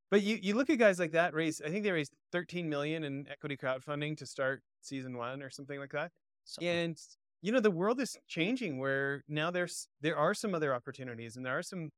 [0.09, 1.59] but you, you look at guys like that raise.
[1.59, 5.77] I think they raised 13 million in equity crowdfunding to start season one or something
[5.79, 6.11] like that.
[6.45, 6.97] Something- And
[7.43, 11.45] you know the world is changing where now there's there are some other opportunities and
[11.45, 11.89] there are some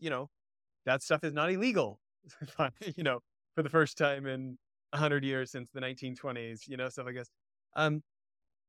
[0.00, 0.28] you know
[0.84, 1.98] that stuff is not illegal.
[2.96, 3.20] you know
[3.54, 4.58] for the first time in
[4.90, 6.66] 100 years since the 1920s.
[6.66, 7.30] You know stuff like this.
[7.76, 8.02] Um,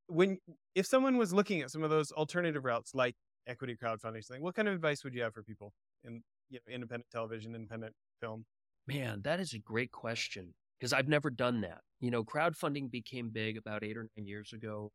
[0.07, 0.37] when
[0.75, 3.15] if someone was looking at some of those alternative routes like
[3.47, 6.73] equity crowdfunding, something, what kind of advice would you have for people in you know
[6.73, 8.45] independent television, independent film?
[8.87, 11.81] Man, that is a great question because I've never done that.
[12.01, 14.91] You know, crowdfunding became big about eight or nine years ago,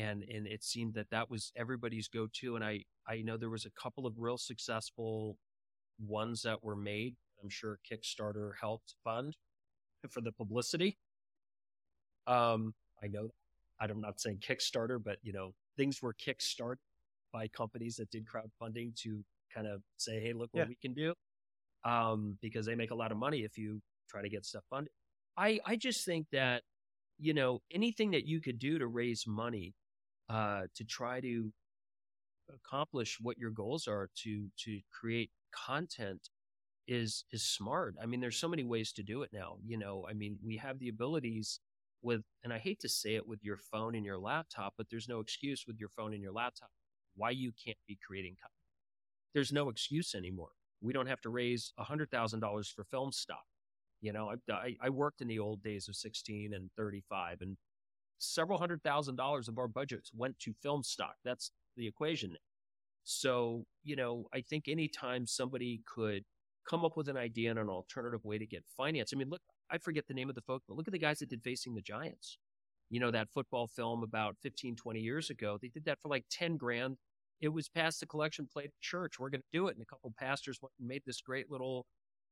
[0.00, 2.56] and and it seemed that that was everybody's go-to.
[2.56, 5.38] And I I know there was a couple of real successful
[5.98, 7.16] ones that were made.
[7.42, 9.36] I'm sure Kickstarter helped fund
[10.10, 10.98] for the publicity.
[12.26, 13.30] Um, I know
[13.80, 16.76] I'm not saying Kickstarter, but you know, things were kickstarted
[17.32, 19.24] by companies that did crowdfunding to
[19.54, 20.68] kind of say, "Hey, look what Yeah.
[20.68, 21.14] we can do,"
[21.84, 24.92] um, because they make a lot of money if you try to get stuff funded.
[25.36, 26.64] I I just think that
[27.18, 29.74] you know anything that you could do to raise money
[30.30, 31.52] uh, to try to
[32.54, 36.28] accomplish what your goals are to to create content
[36.88, 37.96] is is smart.
[38.02, 39.58] I mean, there's so many ways to do it now.
[39.66, 41.60] You know, I mean, we have the abilities
[42.02, 45.08] with, and I hate to say it with your phone and your laptop, but there's
[45.08, 46.70] no excuse with your phone and your laptop
[47.16, 48.52] why you can't be creating content.
[49.34, 50.50] There's no excuse anymore.
[50.82, 53.44] We don't have to raise hundred thousand dollars for film stock.
[54.00, 57.56] You know, I, I I worked in the old days of 16 and 35, and
[58.20, 61.16] several hundred thousand dollars of our budgets went to film stock.
[61.24, 62.36] That's the equation.
[63.04, 66.24] So, you know, I think anytime somebody could
[66.68, 69.12] come up with an idea and an alternative way to get finance.
[69.12, 69.40] I mean, look,
[69.70, 71.74] I forget the name of the folk, but look at the guys that did Facing
[71.74, 72.38] the Giants.
[72.90, 75.58] You know, that football film about 15, 20 years ago.
[75.60, 76.96] They did that for like 10 grand.
[77.40, 79.18] It was past the collection plate at church.
[79.18, 79.76] We're going to do it.
[79.76, 81.86] And a couple pastors went and made this great little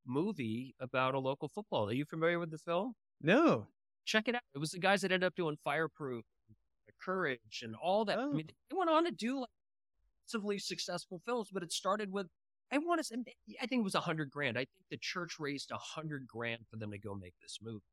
[0.07, 1.89] movie about a local football.
[1.89, 2.95] Are you familiar with the film?
[3.21, 3.69] No,
[4.09, 4.41] Check it out.
[4.55, 8.19] It was the guys that ended up doing Fireproof, uh, Courage, and all that.
[8.19, 8.31] Oh.
[8.31, 9.51] I mean, they went on to do like
[10.25, 12.27] massively successful films, but it started with,
[12.73, 13.17] I want to say,
[13.61, 14.57] I think it was a hundred grand.
[14.57, 17.85] I think the church raised a hundred grand for them to go make this movie.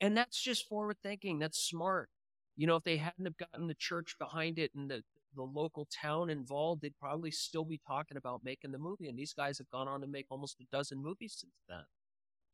[0.00, 1.40] And that's just forward thinking.
[1.40, 2.08] That's smart.
[2.56, 5.02] You know, if they hadn't have gotten the church behind it and the,
[5.34, 9.08] the local town involved, they'd probably still be talking about making the movie.
[9.08, 11.82] And these guys have gone on to make almost a dozen movies since then.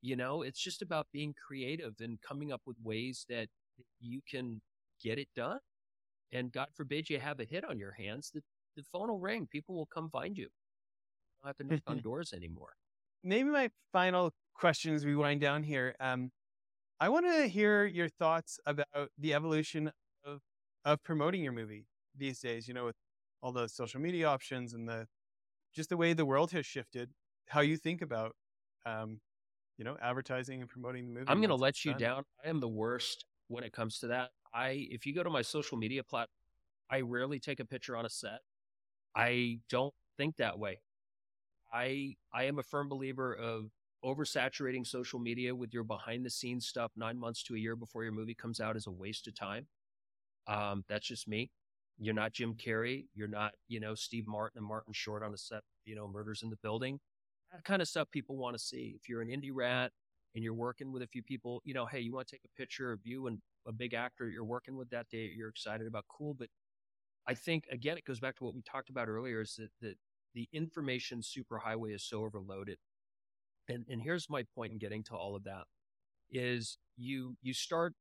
[0.05, 3.48] You know, it's just about being creative and coming up with ways that
[4.00, 4.61] you can
[5.02, 5.61] get it done.
[6.30, 8.42] And God forbid you have a hit on your hands, the,
[8.76, 9.48] the phone will ring.
[9.50, 10.44] People will come find you.
[10.44, 10.50] You
[11.42, 12.74] don't have to knock on doors anymore.
[13.22, 15.94] Maybe my final question as we wind down here.
[15.98, 16.30] Um,
[17.00, 19.90] I want to hear your thoughts about the evolution
[20.24, 20.40] of
[20.84, 22.68] of promoting your movie these days.
[22.68, 22.96] You know, with
[23.40, 25.07] all the social media options and the
[25.74, 27.11] just the way the world has shifted.
[27.48, 28.34] How you think about,
[28.84, 29.20] um,
[29.79, 31.27] you know, advertising and promoting the movie.
[31.29, 32.01] I'm going to let you done.
[32.01, 32.22] down.
[32.45, 34.31] I am the worst when it comes to that.
[34.53, 36.29] I if you go to my social media platform,
[36.91, 38.41] I rarely take a picture on a set.
[39.16, 40.81] I don't think that way.
[41.72, 43.70] I I am a firm believer of
[44.05, 48.05] oversaturating social media with your behind the scenes stuff nine months to a year before
[48.05, 49.66] your movie comes out is a waste of time.
[50.47, 51.51] Um, that's just me.
[51.99, 53.07] You're not Jim Carrey.
[53.14, 56.43] You're not, you know, Steve Martin and Martin Short on a set, you know, murders
[56.43, 57.01] in the building.
[57.55, 58.94] That kind of stuff people want to see.
[59.00, 59.92] If you're an indie rat
[60.34, 62.61] and you're working with a few people, you know, hey, you want to take a
[62.61, 63.38] picture of you and
[63.68, 66.34] a big actor you're working with that day, you're excited about, cool.
[66.34, 66.48] But
[67.28, 69.96] I think, again, it goes back to what we talked about earlier is that, that
[70.34, 72.78] the information superhighway is so overloaded
[73.68, 75.64] and and here's my point in getting to all of that
[76.30, 77.94] is you you start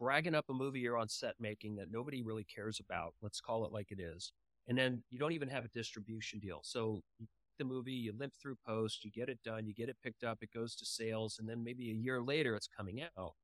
[0.00, 3.64] bragging up a movie you're on set making that nobody really cares about let's call
[3.66, 4.32] it like it is
[4.68, 7.02] and then you don't even have a distribution deal so
[7.58, 10.38] the movie you limp through post you get it done you get it picked up
[10.42, 13.34] it goes to sales and then maybe a year later it's coming out.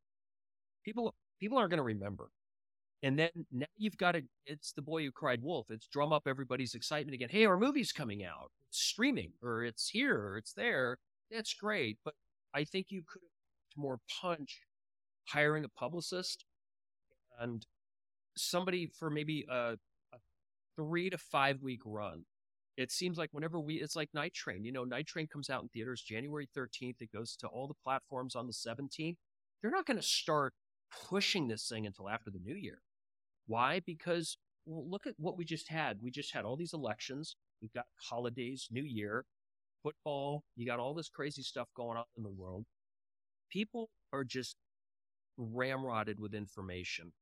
[0.85, 2.31] People people aren't going to remember.
[3.03, 5.67] And then now you've got it it's the boy who cried wolf.
[5.71, 7.29] It's drum up everybody's excitement again.
[7.31, 8.51] Hey our movie's coming out.
[8.69, 10.99] It's streaming or it's here or it's there.
[11.31, 12.15] That's great, but
[12.55, 14.61] I think you could have more punch
[15.27, 16.45] hiring a publicist
[17.39, 17.67] and
[18.37, 19.77] somebody for maybe a,
[20.13, 20.19] a
[20.77, 22.25] three to five week run.
[22.79, 24.65] It seems like whenever we, it's like Night Train.
[24.65, 26.97] You know, Night Train comes out in theaters January 13th.
[27.01, 29.17] It goes to all the platforms on the 17th.
[29.61, 30.55] They're not going to start
[31.11, 32.79] pushing this thing until after the new year.
[33.47, 33.81] Why?
[33.85, 35.99] Because well, look at what we just had.
[36.01, 37.37] We just had all these elections.
[37.61, 39.27] We've got holidays, New Year
[39.83, 42.65] football, you got all this crazy stuff going on in the world.
[43.51, 44.57] People are just
[45.39, 47.13] ramrodded with information.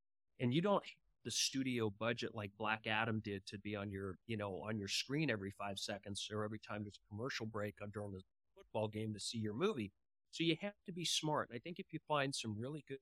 [0.40, 0.82] And you don't
[1.26, 4.88] the studio budget like Black Adam did to be on your, you know, on your
[4.88, 8.22] screen every five seconds or every time there's a commercial break during the
[8.56, 9.92] football game to see your movie.
[10.30, 11.50] So you have to be smart.
[11.52, 13.00] I think if you find some really good,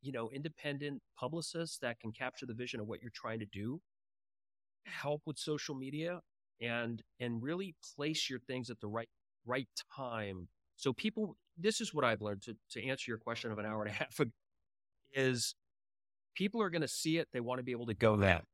[0.00, 3.82] you know, independent publicists that can capture the vision of what you're trying to do,
[4.86, 6.20] help with social media,
[6.62, 9.08] and and really place your things at the right
[9.44, 10.48] right time.
[10.76, 13.82] So people, this is what I've learned to to answer your question of an hour
[13.82, 14.30] and a half ago,
[15.12, 15.54] is
[16.34, 17.28] people are going to see it.
[17.32, 18.44] They want to be able to go that.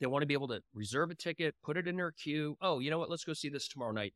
[0.00, 2.56] They want to be able to reserve a ticket, put it in their queue.
[2.60, 3.08] Oh, you know what?
[3.10, 4.14] Let's go see this tomorrow night.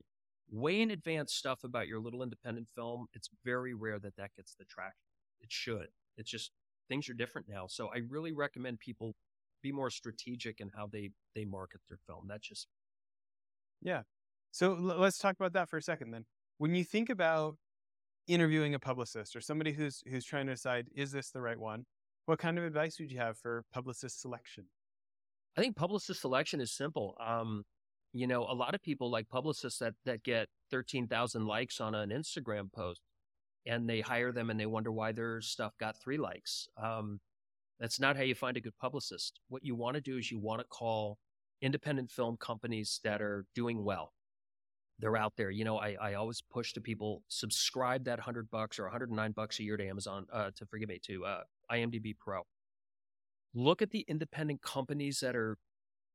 [0.50, 3.06] Way in advance stuff about your little independent film.
[3.14, 4.98] It's very rare that that gets the traction.
[5.40, 5.88] It should.
[6.16, 6.50] It's just
[6.88, 7.66] things are different now.
[7.68, 9.14] So I really recommend people
[9.62, 12.26] be more strategic in how they they market their film.
[12.28, 12.68] That's just
[13.82, 14.02] yeah.
[14.52, 16.24] So l- let's talk about that for a second then.
[16.58, 17.56] When you think about
[18.26, 21.84] interviewing a publicist or somebody who's who's trying to decide is this the right one,
[22.26, 24.64] what kind of advice would you have for publicist selection?
[25.56, 27.16] I think publicist selection is simple.
[27.24, 27.64] Um,
[28.12, 32.10] you know, a lot of people like publicists that that get 13,000 likes on an
[32.10, 33.00] Instagram post
[33.66, 36.68] and they hire them and they wonder why their stuff got 3 likes.
[36.76, 37.20] Um,
[37.80, 39.40] that's not how you find a good publicist.
[39.48, 41.18] What you want to do is you want to call
[41.60, 44.12] independent film companies that are doing well.
[44.98, 45.50] They're out there.
[45.50, 49.60] You know, I, I always push to people subscribe that hundred bucks or 109 bucks
[49.60, 52.42] a year to Amazon, uh, to forgive me, to uh, IMDb Pro.
[53.54, 55.56] Look at the independent companies that are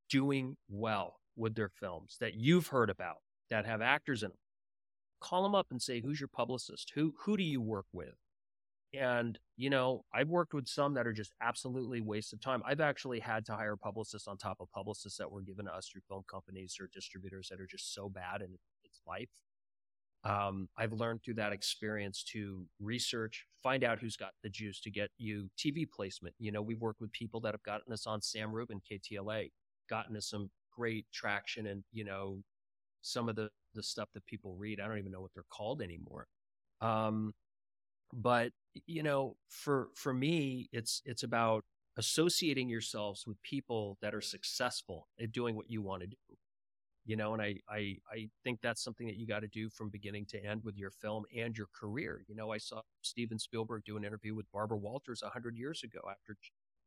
[0.10, 3.18] doing well with their films that you've heard about
[3.50, 4.38] that have actors in them.
[5.20, 6.92] Call them up and say, who's your publicist?
[6.96, 8.16] Who, who do you work with?
[8.94, 12.62] And, you know, I've worked with some that are just absolutely waste of time.
[12.66, 15.88] I've actually had to hire publicists on top of publicists that were given to us
[15.88, 19.30] through film companies or distributors that are just so bad in its life.
[20.24, 24.92] Um, I've learned through that experience to research, find out who's got the juice to
[24.92, 26.36] get you TV placement.
[26.38, 29.50] You know, we've worked with people that have gotten us on Sam Rubin, KTLA,
[29.90, 32.44] gotten us some great traction and, you know,
[33.02, 34.80] some of the, the stuff that people read.
[34.80, 36.28] I don't even know what they're called anymore.
[36.82, 37.34] Um,
[38.14, 38.52] but
[38.86, 41.64] you know for for me it's it's about
[41.98, 46.16] associating yourselves with people that are successful at doing what you want to do
[47.06, 49.90] you know and i i i think that's something that you got to do from
[49.90, 53.84] beginning to end with your film and your career you know i saw steven spielberg
[53.86, 56.38] do an interview with barbara walters 100 years ago after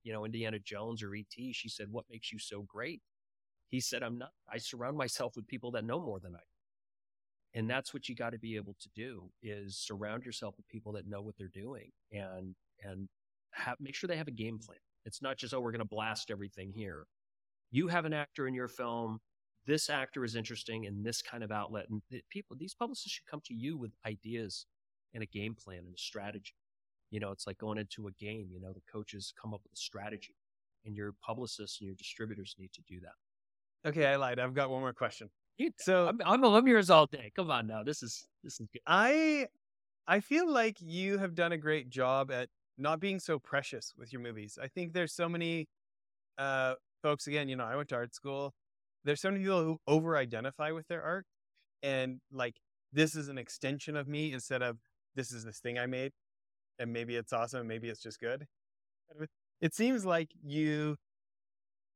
[0.05, 3.03] you know indiana jones or et she said what makes you so great
[3.71, 7.61] he said i'm not i surround myself with people that know more than i do.
[7.61, 10.93] and that's what you got to be able to do is surround yourself with people
[10.93, 13.09] that know what they're doing and and
[13.53, 15.85] have, make sure they have a game plan It's not just, oh, we're going to
[15.87, 17.07] blast everything here.
[17.71, 19.21] You have an actor in your film.
[19.67, 21.87] This actor is interesting in this kind of outlet.
[21.89, 24.67] And people, these publicists should come to you with ideas
[25.15, 26.55] and a game plan and a strategy.
[27.11, 29.73] You know, it's like going into a game, you know, the coaches come up with
[29.73, 30.35] a strategy
[30.85, 33.89] and your publicists and your distributors need to do that.
[33.89, 34.39] Okay, I lied.
[34.39, 35.31] I've got one more question.
[35.59, 37.31] You, so I'm, I'm, I'm yours all day.
[37.37, 37.83] Come on now.
[37.85, 38.83] This is, this is good.
[38.87, 39.47] I,
[40.07, 44.12] I feel like you have done a great job at not being so precious with
[44.12, 44.59] your movies.
[44.61, 45.69] I think there's so many
[46.39, 48.53] uh, folks, again, you know, I went to art school.
[49.05, 51.26] There's so many people who over identify with their art
[51.82, 52.57] and like,
[52.92, 54.78] this is an extension of me instead of
[55.14, 56.12] this is this thing I made
[56.78, 58.46] and maybe it's awesome, maybe it's just good.
[59.61, 60.96] It seems like you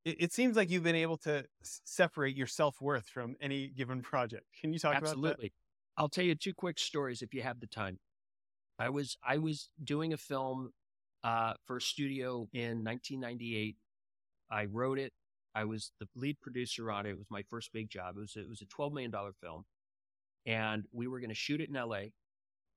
[0.05, 4.45] it, seems like you've been able to separate your self-worth from any given project.
[4.61, 5.21] Can you talk Absolutely.
[5.21, 5.33] about that?
[5.33, 5.53] Absolutely.
[5.97, 7.99] I'll tell you two quick stories if you have the time.
[8.79, 10.71] I was I was doing a film
[11.25, 13.77] uh, for a studio in 1998.
[14.51, 15.13] I wrote it.
[15.59, 17.11] I was the lead producer on it.
[17.11, 18.15] It was my first big job.
[18.17, 19.65] It was it was a 12 million dollar film,
[20.47, 22.13] and we were going to shoot it in L.A.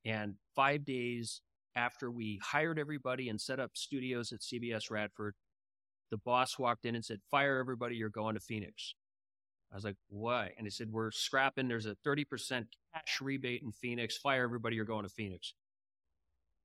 [0.03, 1.41] And five days
[1.75, 5.35] after we hired everybody and set up studios at CBS Radford,
[6.09, 7.97] the boss walked in and said, "Fire everybody!
[7.97, 8.95] You're going to Phoenix."
[9.71, 11.67] I was like, "Why?" And he said, "We're scrapping.
[11.67, 12.65] There's a 30%
[12.95, 14.17] cash rebate in Phoenix.
[14.17, 14.75] Fire everybody!
[14.75, 15.53] You're going to Phoenix."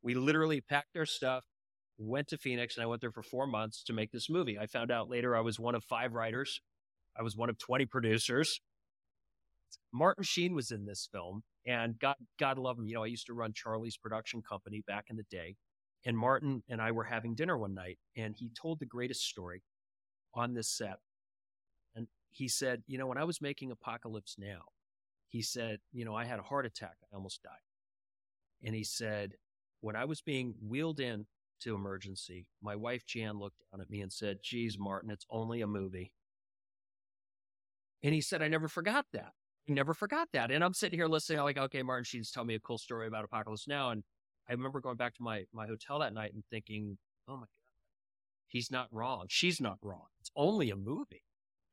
[0.01, 1.45] We literally packed our stuff,
[1.99, 4.59] went to Phoenix, and I went there for four months to make this movie.
[4.59, 6.61] I found out later I was one of five writers.
[7.19, 8.61] I was one of 20 producers.
[9.93, 12.87] Martin Sheen was in this film, and God, God love him.
[12.87, 15.57] You know, I used to run Charlie's production company back in the day,
[16.05, 19.63] and Martin and I were having dinner one night, and he told the greatest story
[20.35, 20.99] on this set.
[21.95, 24.61] And he said, you know, when I was making Apocalypse Now,
[25.29, 26.97] he said, you know, I had a heart attack.
[27.13, 27.53] I almost died.
[28.63, 29.33] And he said,
[29.81, 31.27] when I was being wheeled in
[31.61, 35.61] to emergency, my wife Jan looked down at me and said, Geez, Martin, it's only
[35.61, 36.13] a movie.
[38.03, 39.33] And he said, I never forgot that.
[39.69, 40.51] I never forgot that.
[40.51, 43.07] And I'm sitting here listening, I'm like, okay, Martin Sheen's telling me a cool story
[43.07, 43.91] about Apocalypse Now.
[43.91, 44.05] And
[44.49, 46.99] I remember going back to my, my hotel that night and thinking,
[47.29, 47.49] oh my God,
[48.47, 49.27] he's not wrong.
[49.29, 50.07] She's not wrong.
[50.21, 51.23] It's only a movie.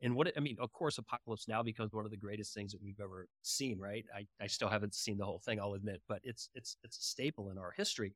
[0.02, 2.82] And what, I mean, of course, Apocalypse Now becomes one of the greatest things that
[2.82, 4.06] we've ever seen, right?
[4.14, 7.02] I, I still haven't seen the whole thing, I'll admit, but it's, it's, it's a
[7.02, 8.14] staple in our history.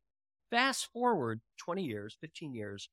[0.49, 2.89] Fast forward 20 years, 15 years,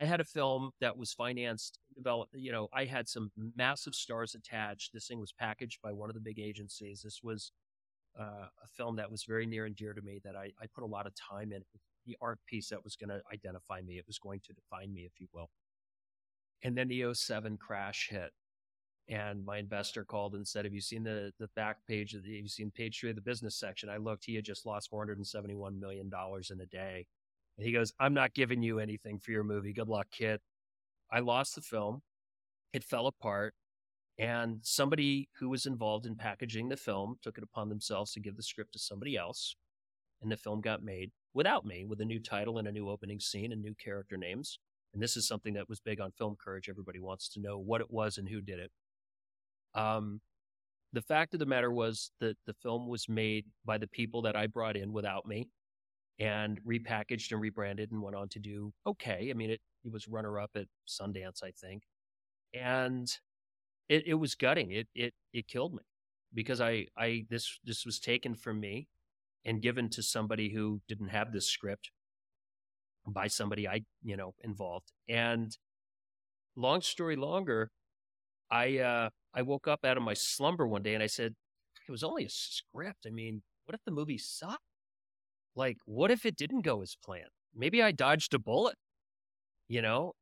[0.00, 4.34] I had a film that was financed, developed, you know, I had some massive stars
[4.34, 4.92] attached.
[4.92, 7.02] This thing was packaged by one of the big agencies.
[7.04, 7.52] This was
[8.18, 10.84] uh, a film that was very near and dear to me that I, I put
[10.84, 11.62] a lot of time in.
[12.06, 13.96] The art piece that was going to identify me.
[13.96, 15.48] It was going to define me, if you will.
[16.62, 18.30] And then the 07 crash hit.
[19.08, 22.36] And my investor called and said, Have you seen the, the back page of the,
[22.36, 23.90] have you seen page three of the business section?
[23.90, 26.10] I looked, he had just lost $471 million
[26.50, 27.06] in a day.
[27.58, 29.72] And he goes, I'm not giving you anything for your movie.
[29.72, 30.40] Good luck, kid.
[31.12, 32.02] I lost the film.
[32.72, 33.54] It fell apart.
[34.18, 38.36] And somebody who was involved in packaging the film took it upon themselves to give
[38.36, 39.56] the script to somebody else.
[40.22, 43.20] And the film got made without me, with a new title and a new opening
[43.20, 44.58] scene and new character names.
[44.94, 46.68] And this is something that was big on Film Courage.
[46.68, 48.70] Everybody wants to know what it was and who did it.
[49.74, 50.20] Um,
[50.92, 54.36] the fact of the matter was that the film was made by the people that
[54.36, 55.48] I brought in without me
[56.20, 59.28] and repackaged and rebranded and went on to do okay.
[59.30, 61.82] I mean, it, it was runner up at Sundance, I think.
[62.54, 63.08] And
[63.88, 64.70] it, it was gutting.
[64.70, 65.82] It, it, it killed me
[66.32, 68.86] because I, I, this, this was taken from me
[69.44, 71.90] and given to somebody who didn't have this script
[73.06, 74.92] by somebody I, you know, involved.
[75.08, 75.56] And
[76.56, 77.72] long story longer,
[78.50, 81.34] I, uh, I woke up out of my slumber one day and I said,
[81.86, 83.04] it was only a script.
[83.06, 84.62] I mean, what if the movie sucked?
[85.56, 87.30] Like, what if it didn't go as planned?
[87.54, 88.76] Maybe I dodged a bullet,
[89.68, 90.12] you know?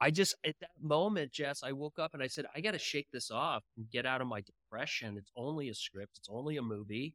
[0.00, 2.78] I just, at that moment, Jess, I woke up and I said, I got to
[2.78, 5.16] shake this off and get out of my depression.
[5.18, 6.16] It's only a script.
[6.16, 7.14] It's only a movie.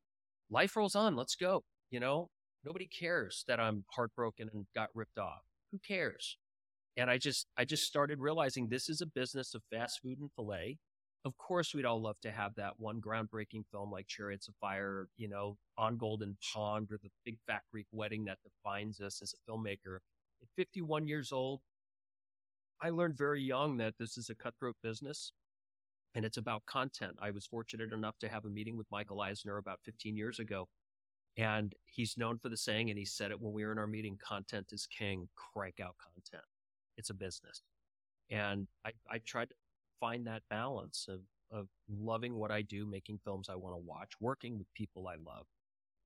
[0.51, 1.15] Life rolls on.
[1.15, 1.63] Let's go.
[1.89, 2.29] You know,
[2.63, 5.41] nobody cares that I'm heartbroken and got ripped off.
[5.71, 6.37] Who cares?
[6.95, 10.29] And I just, I just started realizing this is a business of fast food and
[10.35, 10.77] filet
[11.25, 15.07] of course we'd all love to have that one groundbreaking film like Chariots of Fire,
[15.17, 19.33] you know, on Golden Pond or the big fat Greek wedding that defines us as
[19.33, 19.97] a filmmaker.
[20.41, 21.61] At 51 years old,
[22.79, 25.31] I learned very young that this is a cutthroat business
[26.13, 27.17] and it's about content.
[27.19, 30.67] I was fortunate enough to have a meeting with Michael Eisner about 15 years ago.
[31.37, 33.87] And he's known for the saying, and he said it when we were in our
[33.87, 36.45] meeting content is king, crank out content.
[36.97, 37.63] It's a business.
[38.29, 39.55] And I, I tried to
[39.99, 41.21] find that balance of
[41.51, 45.15] of loving what I do, making films I want to watch, working with people I
[45.15, 45.45] love,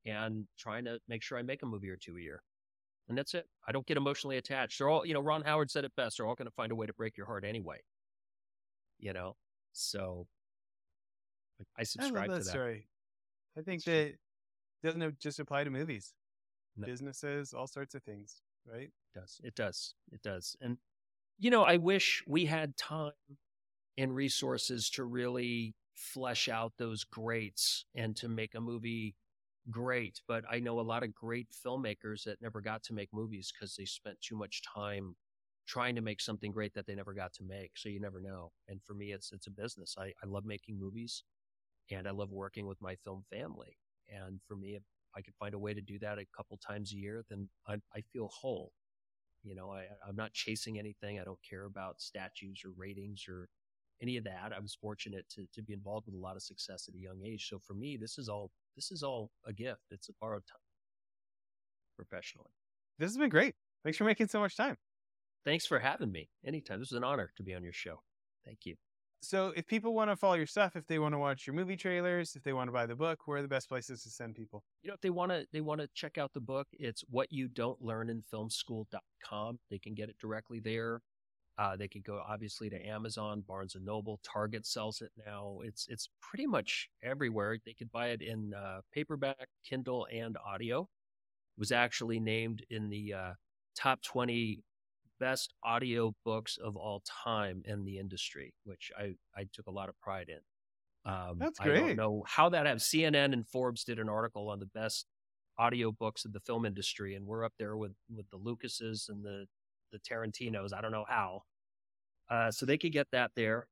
[0.06, 2.44] and trying to make sure I make a movie or two a year.
[3.08, 3.48] and that's it.
[3.68, 4.78] I don't get emotionally attached.
[4.78, 6.18] They're all, you know, Ron Howard said it best.
[6.18, 7.80] They're all going to find a way to break your heart anyway.
[9.00, 9.36] You know,
[9.72, 10.28] so
[11.78, 12.50] I subscribe I that, to that.
[12.50, 12.88] story.
[13.58, 14.14] I think It's that
[14.84, 16.14] doesn't just apply to movies,
[16.78, 16.86] No.
[16.86, 18.92] businesses, all sorts of things, right?
[19.16, 19.42] It does.
[19.44, 19.96] It does.
[20.12, 20.56] It does.
[20.62, 20.78] And
[21.40, 23.14] you know, I wish we had time
[24.00, 29.14] and resources to really flesh out those greats and to make a movie
[29.70, 30.22] great.
[30.26, 33.76] But I know a lot of great filmmakers that never got to make movies because
[33.76, 35.16] they spent too much time
[35.68, 37.72] trying to make something great that they never got to make.
[37.76, 38.54] So you never know.
[38.70, 39.96] And for me, it's it's a business.
[40.00, 41.24] I, I love making movies
[41.92, 43.78] and I love working with my film family.
[44.10, 44.84] And for me, if
[45.16, 47.76] I could find a way to do that a couple times a year, then I,
[47.96, 48.72] I feel whole.
[49.44, 51.20] You know, I, I'm not chasing anything.
[51.20, 53.50] I don't care about statues or ratings or
[54.02, 54.52] any of that.
[54.56, 57.22] I was fortunate to, to be involved with a lot of success at a young
[57.26, 57.48] age.
[57.50, 59.82] So for me, this is all this is all a gift.
[59.92, 60.60] It's a borrowed time
[61.96, 62.52] professionally.
[62.98, 63.56] This has been great.
[63.84, 64.78] Thanks for making so much time.
[65.46, 66.30] Thanks for having me.
[66.46, 66.80] Anytime.
[66.80, 68.02] This is an honor to be on your show.
[68.46, 68.76] Thank you.
[69.22, 71.76] So, if people want to follow your stuff, if they want to watch your movie
[71.76, 74.36] trailers, if they want to buy the book, where are the best places to send
[74.36, 74.64] people?
[74.82, 77.28] You know, if they want to they want to check out the book, it's what
[77.30, 79.60] you don't learn in filmschool.com.
[79.70, 81.02] They can get it directly there.
[81.60, 85.60] Uh, they could go obviously to Amazon, Barnes and Noble, Target sells it now.
[85.64, 87.58] It's it's pretty much everywhere.
[87.66, 90.84] They could buy it in uh, paperback, Kindle, and audio.
[90.84, 93.34] It was actually named in the uh,
[93.76, 94.64] top 20
[95.20, 99.90] best audio books of all time in the industry, which I, I took a lot
[99.90, 101.12] of pride in.
[101.12, 101.78] Um, That's great.
[101.78, 102.80] I don't know how that happened.
[102.80, 105.08] CNN and Forbes did an article on the best
[105.58, 109.26] audio books of the film industry, and we're up there with, with the Lucases and
[109.26, 109.46] the,
[109.92, 110.74] the Tarantinos.
[110.74, 111.44] I don't know how.
[112.30, 113.68] Uh, so they could get that there.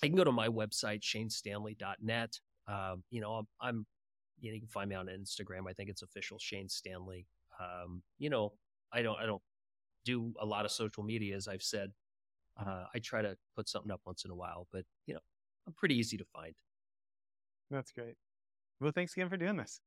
[0.00, 2.40] They can go to my website, shanestanley.net.
[2.66, 3.86] Um, you know, I'm, I'm,
[4.40, 5.68] you know, you can find me on Instagram.
[5.68, 7.26] I think it's official Shane Stanley.
[7.60, 8.52] Um, you know,
[8.92, 9.42] I don't, I don't
[10.04, 11.92] do a lot of social media, as I've said.
[12.58, 15.20] Uh, I try to put something up once in a while, but you know,
[15.66, 16.54] I'm pretty easy to find.
[17.70, 18.16] That's great.
[18.80, 19.80] Well, thanks again for doing this.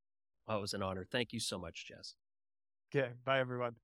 [0.47, 1.05] Oh, it was an honor.
[1.11, 2.15] Thank you so much, Jess.
[2.95, 3.11] Okay.
[3.25, 3.75] Bye, everyone.